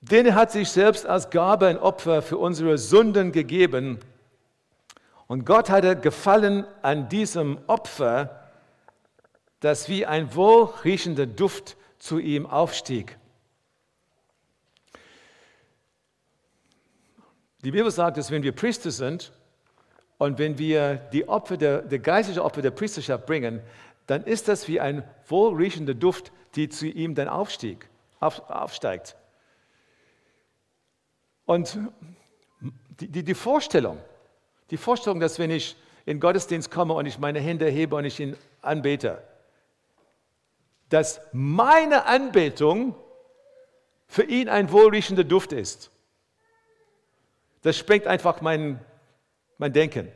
Denn 0.02 0.26
er 0.26 0.36
hat 0.36 0.52
sich 0.52 0.70
selbst 0.70 1.06
als 1.06 1.30
Gabe 1.30 1.68
ein 1.68 1.78
Opfer 1.78 2.22
für 2.22 2.38
unsere 2.38 2.78
Sünden 2.78 3.32
gegeben. 3.32 4.00
Und 5.28 5.46
Gott 5.46 5.70
hatte 5.70 5.96
Gefallen 5.96 6.66
an 6.82 7.10
diesem 7.10 7.60
Opfer, 7.68 8.47
dass 9.60 9.90
wie 9.90 10.06
ein 10.06 10.36
wohlriechender 10.36 11.26
Duft 11.26 11.78
zu 11.98 12.20
ihm 12.20 12.46
aufstieg. 12.46 13.18
Die 17.64 17.72
Bibel 17.72 17.90
sagt, 17.90 18.18
dass 18.18 18.30
wenn 18.32 18.44
wir 18.44 18.52
Priester 18.52 18.92
sind 18.92 19.34
und 20.20 20.38
wenn 20.38 20.58
wir 20.58 20.96
die 20.96 21.28
Opfer 21.28 21.58
der, 21.58 21.82
der 21.82 22.00
geistliche 22.00 22.44
Opfer 22.44 22.62
der 22.62 22.72
Priesterschaft 22.72 23.26
bringen, 23.26 23.62
dann 24.06 24.24
ist 24.24 24.48
das 24.48 24.68
wie 24.68 24.80
ein 24.80 25.04
wohlriechender 25.28 25.94
Duft, 25.94 26.32
die 26.56 26.70
zu 26.70 26.88
ihm 26.88 27.14
dann 27.16 27.28
aufstieg, 27.28 27.90
auf, 28.20 28.50
aufsteigt. 28.50 29.16
Und 31.46 31.78
die, 33.00 33.08
die, 33.08 33.24
die 33.24 33.34
Vorstellung, 33.34 33.98
die 34.70 34.78
Vorstellung, 34.78 35.20
dass 35.20 35.40
wenn 35.40 35.52
ich 35.52 35.76
in 36.06 36.20
Gottesdienst 36.20 36.72
komme 36.72 36.94
und 36.94 37.06
ich 37.06 37.20
meine 37.20 37.40
Hände 37.40 37.68
hebe 37.68 37.96
und 37.96 38.06
ich 38.06 38.20
ihn 38.20 38.38
anbete, 38.62 39.22
dass 40.90 41.22
meine 41.32 42.06
Anbetung 42.06 42.96
für 44.08 44.24
ihn 44.24 44.50
ein 44.50 44.72
wohlriechender 44.72 45.24
Duft 45.24 45.52
ist. 45.52 45.92
Das 47.62 47.78
sprengt 47.78 48.08
einfach 48.08 48.42
mein, 48.42 48.80
mein 49.58 49.74
Denken. 49.74 50.12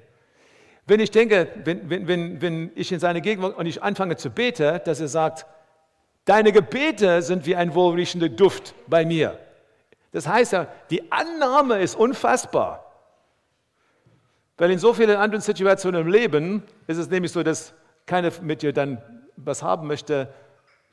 Wenn 0.85 0.99
ich 0.99 1.11
denke, 1.11 1.47
wenn, 1.63 1.89
wenn, 1.89 2.07
wenn, 2.07 2.41
wenn 2.41 2.71
ich 2.75 2.91
in 2.91 2.99
seine 2.99 3.21
Gegenwart 3.21 3.57
und 3.57 3.65
ich 3.65 3.83
anfange 3.83 4.15
zu 4.15 4.29
beten, 4.29 4.79
dass 4.85 4.99
er 4.99 5.07
sagt, 5.07 5.45
deine 6.25 6.51
Gebete 6.51 7.21
sind 7.21 7.45
wie 7.45 7.55
ein 7.55 7.73
wohlriechender 7.75 8.29
Duft 8.29 8.73
bei 8.87 9.05
mir. 9.05 9.37
Das 10.11 10.27
heißt 10.27 10.53
ja, 10.53 10.67
die 10.89 11.11
Annahme 11.11 11.79
ist 11.79 11.95
unfassbar. 11.95 12.85
Weil 14.57 14.71
in 14.71 14.79
so 14.79 14.93
vielen 14.93 15.17
anderen 15.17 15.41
Situationen 15.41 16.01
im 16.01 16.07
Leben 16.07 16.63
ist 16.87 16.97
es 16.97 17.09
nämlich 17.09 17.31
so, 17.31 17.41
dass 17.41 17.73
keiner 18.05 18.31
mit 18.41 18.61
dir 18.61 18.73
dann 18.73 19.01
was 19.35 19.63
haben 19.63 19.87
möchte, 19.87 20.31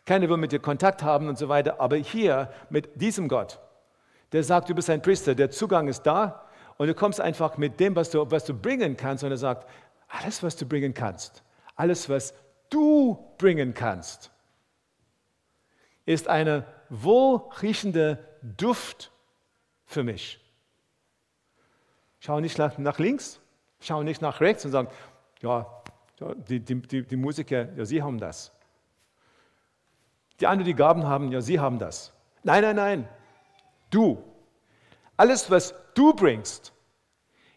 keiner 0.08 0.28
will 0.30 0.38
mit 0.38 0.52
dir 0.52 0.58
Kontakt 0.58 1.02
haben 1.02 1.28
und 1.28 1.36
so 1.36 1.50
weiter. 1.50 1.80
Aber 1.80 1.96
hier 1.96 2.50
mit 2.70 2.98
diesem 3.00 3.28
Gott, 3.28 3.60
der 4.32 4.42
sagt, 4.42 4.70
du 4.70 4.74
bist 4.74 4.88
ein 4.88 5.02
Priester, 5.02 5.34
der 5.34 5.50
Zugang 5.50 5.86
ist 5.86 6.02
da 6.02 6.46
und 6.78 6.86
du 6.86 6.94
kommst 6.94 7.20
einfach 7.20 7.58
mit 7.58 7.78
dem, 7.78 7.94
was 7.94 8.08
du, 8.08 8.28
was 8.30 8.44
du 8.46 8.54
bringen 8.54 8.96
kannst. 8.96 9.22
Und 9.22 9.30
er 9.30 9.36
sagt, 9.36 9.68
alles, 10.08 10.42
was 10.42 10.56
du 10.56 10.66
bringen 10.66 10.94
kannst, 10.94 11.42
alles, 11.76 12.08
was 12.08 12.32
du 12.70 13.18
bringen 13.36 13.74
kannst, 13.74 14.30
ist 16.06 16.26
eine 16.26 16.64
wohlriechende 16.88 18.18
Duft 18.40 19.12
für 19.84 20.04
mich. 20.04 20.40
Schau 22.20 22.40
nicht 22.40 22.56
nach, 22.56 22.98
links, 22.98 23.40
schau 23.80 24.02
nicht 24.02 24.22
nach 24.22 24.40
rechts 24.40 24.64
und 24.64 24.70
sag, 24.70 24.90
ja, 25.42 25.66
die, 26.48 26.60
die, 26.60 26.80
die, 26.80 27.02
die 27.02 27.16
Musiker, 27.16 27.68
ja, 27.76 27.84
sie 27.84 28.02
haben 28.02 28.18
das. 28.18 28.57
Die 30.40 30.46
anderen, 30.46 30.66
die 30.66 30.74
Gaben 30.74 31.06
haben, 31.06 31.32
ja, 31.32 31.40
sie 31.40 31.58
haben 31.58 31.78
das. 31.78 32.12
Nein, 32.42 32.62
nein, 32.62 32.76
nein. 32.76 33.08
Du. 33.90 34.22
Alles, 35.16 35.50
was 35.50 35.74
du 35.94 36.12
bringst, 36.14 36.72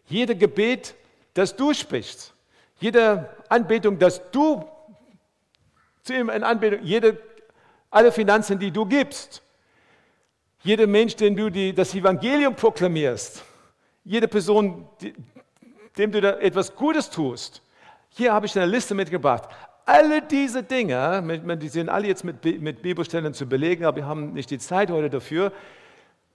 jeder 0.06 0.34
Gebet, 0.34 0.94
das 1.34 1.54
du 1.54 1.72
sprichst, 1.72 2.34
jede 2.80 3.30
Anbetung, 3.48 3.98
das 3.98 4.20
du 4.32 4.64
zu 6.02 6.14
ihm 6.14 6.28
in 6.28 6.42
Anbetung, 6.42 6.80
jede, 6.82 7.18
alle 7.90 8.10
Finanzen, 8.10 8.58
die 8.58 8.72
du 8.72 8.84
gibst, 8.84 9.42
jeder 10.62 10.86
Mensch, 10.86 11.14
den 11.16 11.36
du 11.36 11.50
die, 11.50 11.72
das 11.72 11.94
Evangelium 11.94 12.54
proklamierst, 12.54 13.44
jede 14.04 14.26
Person, 14.26 14.88
die, 15.00 15.14
dem 15.96 16.10
du 16.10 16.18
etwas 16.40 16.74
Gutes 16.74 17.10
tust. 17.10 17.62
Hier 18.10 18.32
habe 18.32 18.46
ich 18.46 18.56
eine 18.56 18.66
Liste 18.66 18.94
mitgebracht. 18.94 19.48
Alle 19.84 20.22
diese 20.22 20.62
Dinge, 20.62 21.56
die 21.60 21.68
sind 21.68 21.88
alle 21.88 22.06
jetzt 22.06 22.24
mit, 22.24 22.44
mit 22.60 22.82
Bibelstellen 22.82 23.34
zu 23.34 23.46
belegen, 23.46 23.84
aber 23.84 23.96
wir 23.96 24.06
haben 24.06 24.32
nicht 24.32 24.50
die 24.50 24.58
Zeit 24.58 24.90
heute 24.90 25.10
dafür. 25.10 25.52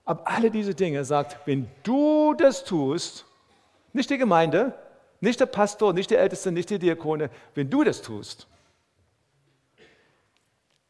Aber 0.04 0.26
alle 0.26 0.50
diese 0.50 0.74
Dinge 0.74 1.04
sagt, 1.04 1.46
wenn 1.46 1.68
du 1.82 2.34
das 2.34 2.64
tust, 2.64 3.26
nicht 3.92 4.10
die 4.10 4.18
Gemeinde, 4.18 4.74
nicht 5.20 5.40
der 5.40 5.46
Pastor, 5.46 5.92
nicht 5.92 6.10
der 6.10 6.20
Älteste, 6.20 6.52
nicht 6.52 6.70
die 6.70 6.78
Diakone, 6.78 7.30
wenn 7.54 7.70
du 7.70 7.84
das 7.84 8.02
tust, 8.02 8.46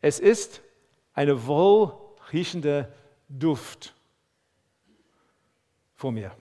es 0.01 0.21
ist 0.21 0.61
eine 1.15 1.47
wohlriechende 1.47 2.93
Duft 3.29 3.95
vor 5.97 6.13
mir. 6.13 6.33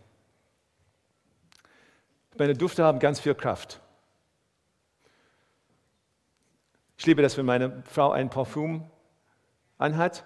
Meine 2.37 2.53
Dufte 2.53 2.83
haben 2.83 2.99
ganz 2.99 3.19
viel 3.19 3.33
Kraft. 3.33 3.81
Ich 6.97 7.05
liebe 7.05 7.21
das, 7.21 7.37
wenn 7.37 7.45
meine 7.45 7.83
Frau 7.85 8.11
ein 8.11 8.31
Parfum 8.31 8.89
anhat. 9.77 10.23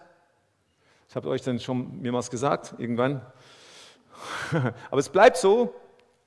Ich 1.09 1.15
habe 1.17 1.27
euch 1.27 1.41
dann 1.41 1.59
schon 1.59 2.01
mehrmals 2.01 2.29
gesagt, 2.29 2.75
irgendwann. 2.77 3.21
Aber 4.89 4.99
es 4.99 5.09
bleibt 5.09 5.35
so. 5.35 5.75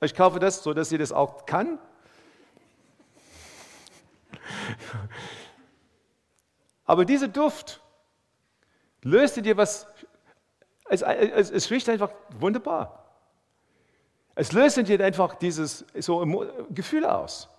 Ich 0.01 0.13
kaufe 0.13 0.37
das, 0.37 0.61
so 0.61 0.75
dass 0.75 0.89
sie 0.89 0.99
das 0.99 1.11
auch 1.11 1.47
kann. 1.47 1.79
Aber 6.85 7.05
dieser 7.05 7.27
Duft 7.27 7.81
löst 9.01 9.39
in 9.39 9.43
dir 9.45 9.57
was, 9.57 9.87
es, 10.89 11.01
es, 11.01 11.49
es 11.49 11.71
riecht 11.71 11.89
einfach 11.89 12.11
wunderbar. 12.37 13.03
Es 14.35 14.51
löst 14.51 14.77
in 14.77 14.85
dir 14.85 15.03
einfach 15.03 15.33
dieses 15.33 15.83
so 15.97 16.45
Gefühl 16.69 17.05
aus. 17.05 17.49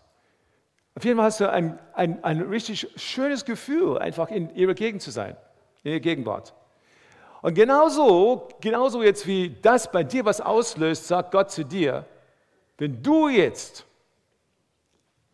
Auf 0.97 1.05
jeden 1.05 1.19
Fall 1.19 1.27
hast 1.27 1.41
du 1.41 1.51
ein, 1.51 1.79
ein, 1.93 2.25
ein 2.25 2.41
richtig 2.41 2.89
schönes 2.97 3.45
Gefühl, 3.45 3.99
einfach 3.99 4.31
in 4.31 4.55
ihrer 4.55 4.73
Gegend 4.73 5.03
zu 5.03 5.11
sein, 5.11 5.37
in 5.85 5.91
ihrer 5.93 6.01
Gegenwart. 6.01 6.55
Und 7.43 7.55
genauso, 7.55 8.49
genauso 8.63 9.03
jetzt 9.03 9.27
wie 9.27 9.55
das 9.61 9.93
bei 9.93 10.03
dir 10.03 10.25
was 10.25 10.41
auslöst, 10.41 11.07
sagt 11.07 11.33
Gott 11.33 11.51
zu 11.51 11.65
dir, 11.65 12.07
wenn 12.79 13.03
du 13.03 13.29
jetzt 13.29 13.85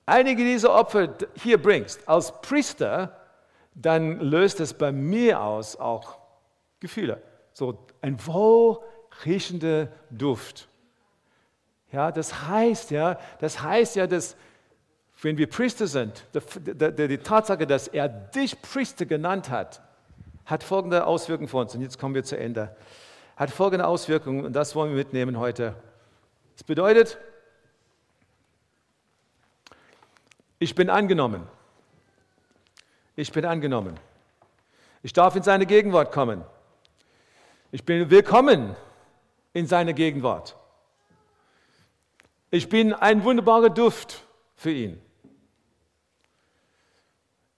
einige 0.05 0.43
dieser 0.43 0.75
Opfer 0.75 1.15
hier 1.35 1.63
bringst 1.63 2.09
als 2.09 2.33
Priester, 2.43 3.17
dann 3.73 4.19
löst 4.19 4.59
es 4.59 4.75
bei 4.75 4.91
mir 4.91 5.41
aus 5.41 5.77
auch 5.77 6.19
Gefühle. 6.81 7.23
So 7.53 7.87
ein 8.01 8.19
wohlriechender 8.27 9.89
Duft. 10.11 10.69
Ja, 11.93 12.11
das 12.11 12.49
heißt 12.49 12.91
ja, 12.91 13.19
das 13.39 13.63
heißt 13.63 13.95
ja, 13.95 14.09
dass 14.09 14.37
wenn 15.23 15.39
wir 15.39 15.49
Priester 15.49 15.87
sind, 15.87 16.25
die, 16.35 16.93
die, 16.93 17.09
die 17.09 17.19
Tatsache, 17.19 17.67
dass 17.67 17.87
er 17.87 18.09
dich 18.09 18.61
Priester 18.61 19.07
genannt 19.07 19.51
hat, 19.51 19.81
hat 20.45 20.65
folgende 20.65 21.07
Auswirkungen 21.07 21.49
für 21.49 21.59
uns. 21.59 21.75
Und 21.75 21.83
jetzt 21.83 21.99
kommen 21.99 22.15
wir 22.15 22.25
zu 22.25 22.37
Ende. 22.37 22.75
Hat 23.37 23.51
folgende 23.51 23.87
Auswirkungen 23.87 24.45
und 24.45 24.53
das 24.53 24.75
wollen 24.75 24.91
wir 24.91 24.97
mitnehmen 24.97 25.39
heute. 25.39 25.77
Das 26.57 26.65
bedeutet, 26.65 27.19
ich 30.59 30.75
bin 30.75 30.91
angenommen. 30.91 31.47
Ich 33.15 33.31
bin 33.31 33.45
angenommen. 33.45 33.95
Ich 35.05 35.13
darf 35.13 35.37
in 35.37 35.43
seine 35.43 35.67
Gegenwart 35.67 36.13
kommen. 36.13 36.45
Ich 37.71 37.85
bin 37.85 38.11
willkommen 38.11 38.75
in 39.53 39.67
seine 39.67 39.95
Gegenwart. 39.95 40.57
Ich 42.51 42.69
bin 42.69 42.93
ein 42.93 43.23
wunderbarer 43.23 43.71
Duft 43.71 44.25
für 44.57 44.71
ihn. 44.71 45.01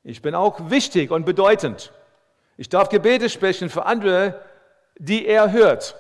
Ich 0.04 0.20
bin 0.20 0.34
auch 0.34 0.70
wichtig 0.70 1.10
und 1.10 1.24
bedeutend. 1.24 1.92
Ich 2.56 2.68
darf 2.68 2.90
Gebete 2.90 3.28
sprechen 3.30 3.70
für 3.70 3.86
andere, 3.86 4.40
die 4.98 5.26
er 5.26 5.50
hört 5.50 5.96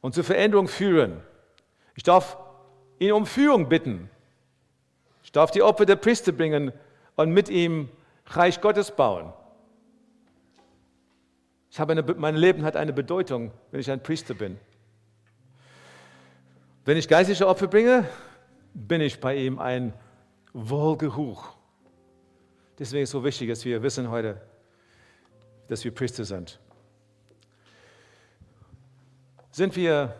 und 0.00 0.14
zur 0.14 0.24
Veränderung 0.24 0.68
führen. 0.68 1.20
Ich 1.94 2.02
darf 2.02 2.36
ihn 2.98 3.12
um 3.12 3.26
Führung 3.26 3.68
bitten. 3.68 4.10
Ich 5.24 5.32
darf 5.32 5.50
die 5.50 5.62
Opfer 5.62 5.86
der 5.86 5.96
Priester 5.96 6.32
bringen 6.32 6.72
und 7.16 7.30
mit 7.30 7.48
ihm 7.48 7.88
Reich 8.26 8.60
Gottes 8.60 8.90
bauen. 8.90 9.32
Ich 11.70 11.80
habe 11.80 11.92
eine, 11.92 12.02
mein 12.02 12.36
Leben 12.36 12.62
hat 12.64 12.76
eine 12.76 12.92
Bedeutung, 12.92 13.52
wenn 13.70 13.80
ich 13.80 13.90
ein 13.90 14.02
Priester 14.02 14.34
bin. 14.34 14.58
Wenn 16.84 16.96
ich 16.96 17.08
geistliche 17.08 17.46
Opfer 17.46 17.66
bringe, 17.66 18.08
bin 18.74 19.00
ich 19.00 19.20
bei 19.20 19.36
ihm 19.36 19.58
ein 19.58 19.92
Wohlgeruch. 20.52 21.57
Deswegen 22.78 23.02
ist 23.02 23.08
es 23.08 23.12
so 23.12 23.24
wichtig, 23.24 23.48
dass 23.48 23.64
wir 23.64 23.82
wissen 23.82 24.10
heute, 24.10 24.40
dass 25.68 25.84
wir 25.84 25.94
Priester 25.94 26.24
sind. 26.24 26.58
Sind 29.50 29.74
wir, 29.76 30.14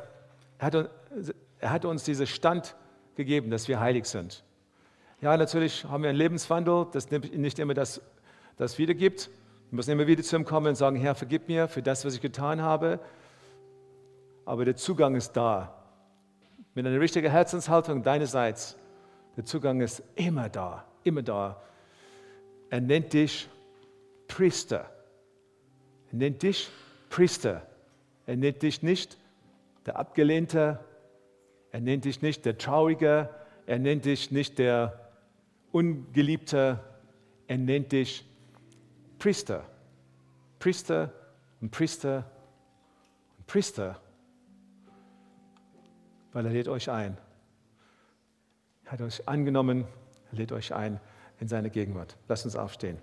er 0.58 1.70
hat, 1.70 1.84
uns 1.84 2.04
diesen 2.04 2.26
Stand 2.26 2.74
gegeben, 3.14 3.50
dass 3.50 3.68
wir 3.68 3.78
heilig 3.78 4.06
sind. 4.06 4.42
Ja, 5.20 5.36
natürlich 5.36 5.84
haben 5.84 6.02
wir 6.02 6.10
einen 6.10 6.18
Lebenswandel, 6.18 6.86
das 6.92 7.10
nicht 7.10 7.58
immer 7.58 7.74
das, 7.74 8.00
das 8.56 8.78
wiedergibt. 8.78 9.30
Wir 9.70 9.76
müssen 9.76 9.90
immer 9.90 10.06
wieder 10.06 10.22
zu 10.22 10.36
ihm 10.36 10.44
kommen 10.44 10.68
und 10.68 10.74
sagen, 10.74 10.96
Herr, 10.96 11.14
vergib 11.14 11.48
mir 11.48 11.68
für 11.68 11.82
das, 11.82 12.04
was 12.04 12.14
ich 12.14 12.20
getan 12.20 12.62
habe. 12.62 12.98
Aber 14.44 14.64
der 14.64 14.76
Zugang 14.76 15.14
ist 15.14 15.32
da 15.32 15.74
mit 16.74 16.86
einer 16.86 17.00
richtigen 17.00 17.30
Herzenshaltung 17.30 18.02
deinerseits, 18.02 18.76
der 19.36 19.44
Zugang 19.44 19.80
ist 19.80 20.02
immer 20.14 20.48
da, 20.48 20.84
immer 21.04 21.22
da. 21.22 21.60
Er 22.70 22.80
nennt 22.80 23.12
dich 23.12 23.48
Priester. 24.26 24.90
Er 26.10 26.16
nennt 26.16 26.42
dich 26.42 26.68
Priester. 27.08 27.66
Er 28.26 28.36
nennt 28.36 28.62
dich 28.62 28.82
nicht 28.82 29.16
der 29.86 29.98
Abgelehnte. 29.98 30.80
Er 31.72 31.80
nennt 31.80 32.04
dich 32.04 32.20
nicht 32.20 32.44
der 32.44 32.58
Traurige. 32.58 33.30
Er 33.66 33.78
nennt 33.78 34.04
dich 34.04 34.30
nicht 34.30 34.58
der 34.58 35.10
Ungeliebte. 35.72 36.80
Er 37.46 37.58
nennt 37.58 37.92
dich 37.92 38.24
Priester. 39.18 39.64
Priester 40.58 41.12
und 41.60 41.70
Priester 41.70 42.30
und 43.38 43.46
Priester. 43.46 44.00
Weil 46.32 46.44
er 46.44 46.52
lädt 46.52 46.68
euch 46.68 46.90
ein. 46.90 47.16
Er 48.84 48.92
hat 48.92 49.00
euch 49.00 49.26
angenommen, 49.28 49.86
er 50.30 50.38
lädt 50.38 50.52
euch 50.52 50.74
ein 50.74 51.00
in 51.40 51.48
seine 51.48 51.70
Gegenwart. 51.70 52.18
Lasst 52.28 52.44
uns 52.44 52.56
aufstehen. 52.56 52.98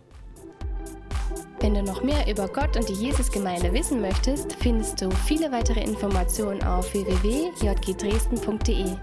Wenn 1.59 1.73
du 1.73 1.81
noch 1.81 2.03
mehr 2.03 2.29
über 2.29 2.47
Gott 2.47 2.77
und 2.77 2.87
die 2.87 2.93
Jesusgemeinde 2.93 3.73
wissen 3.73 4.01
möchtest, 4.01 4.53
findest 4.53 5.01
du 5.01 5.09
viele 5.09 5.51
weitere 5.51 5.81
Informationen 5.81 6.61
auf 6.63 6.93
www.jgdresden.de. 6.93 8.97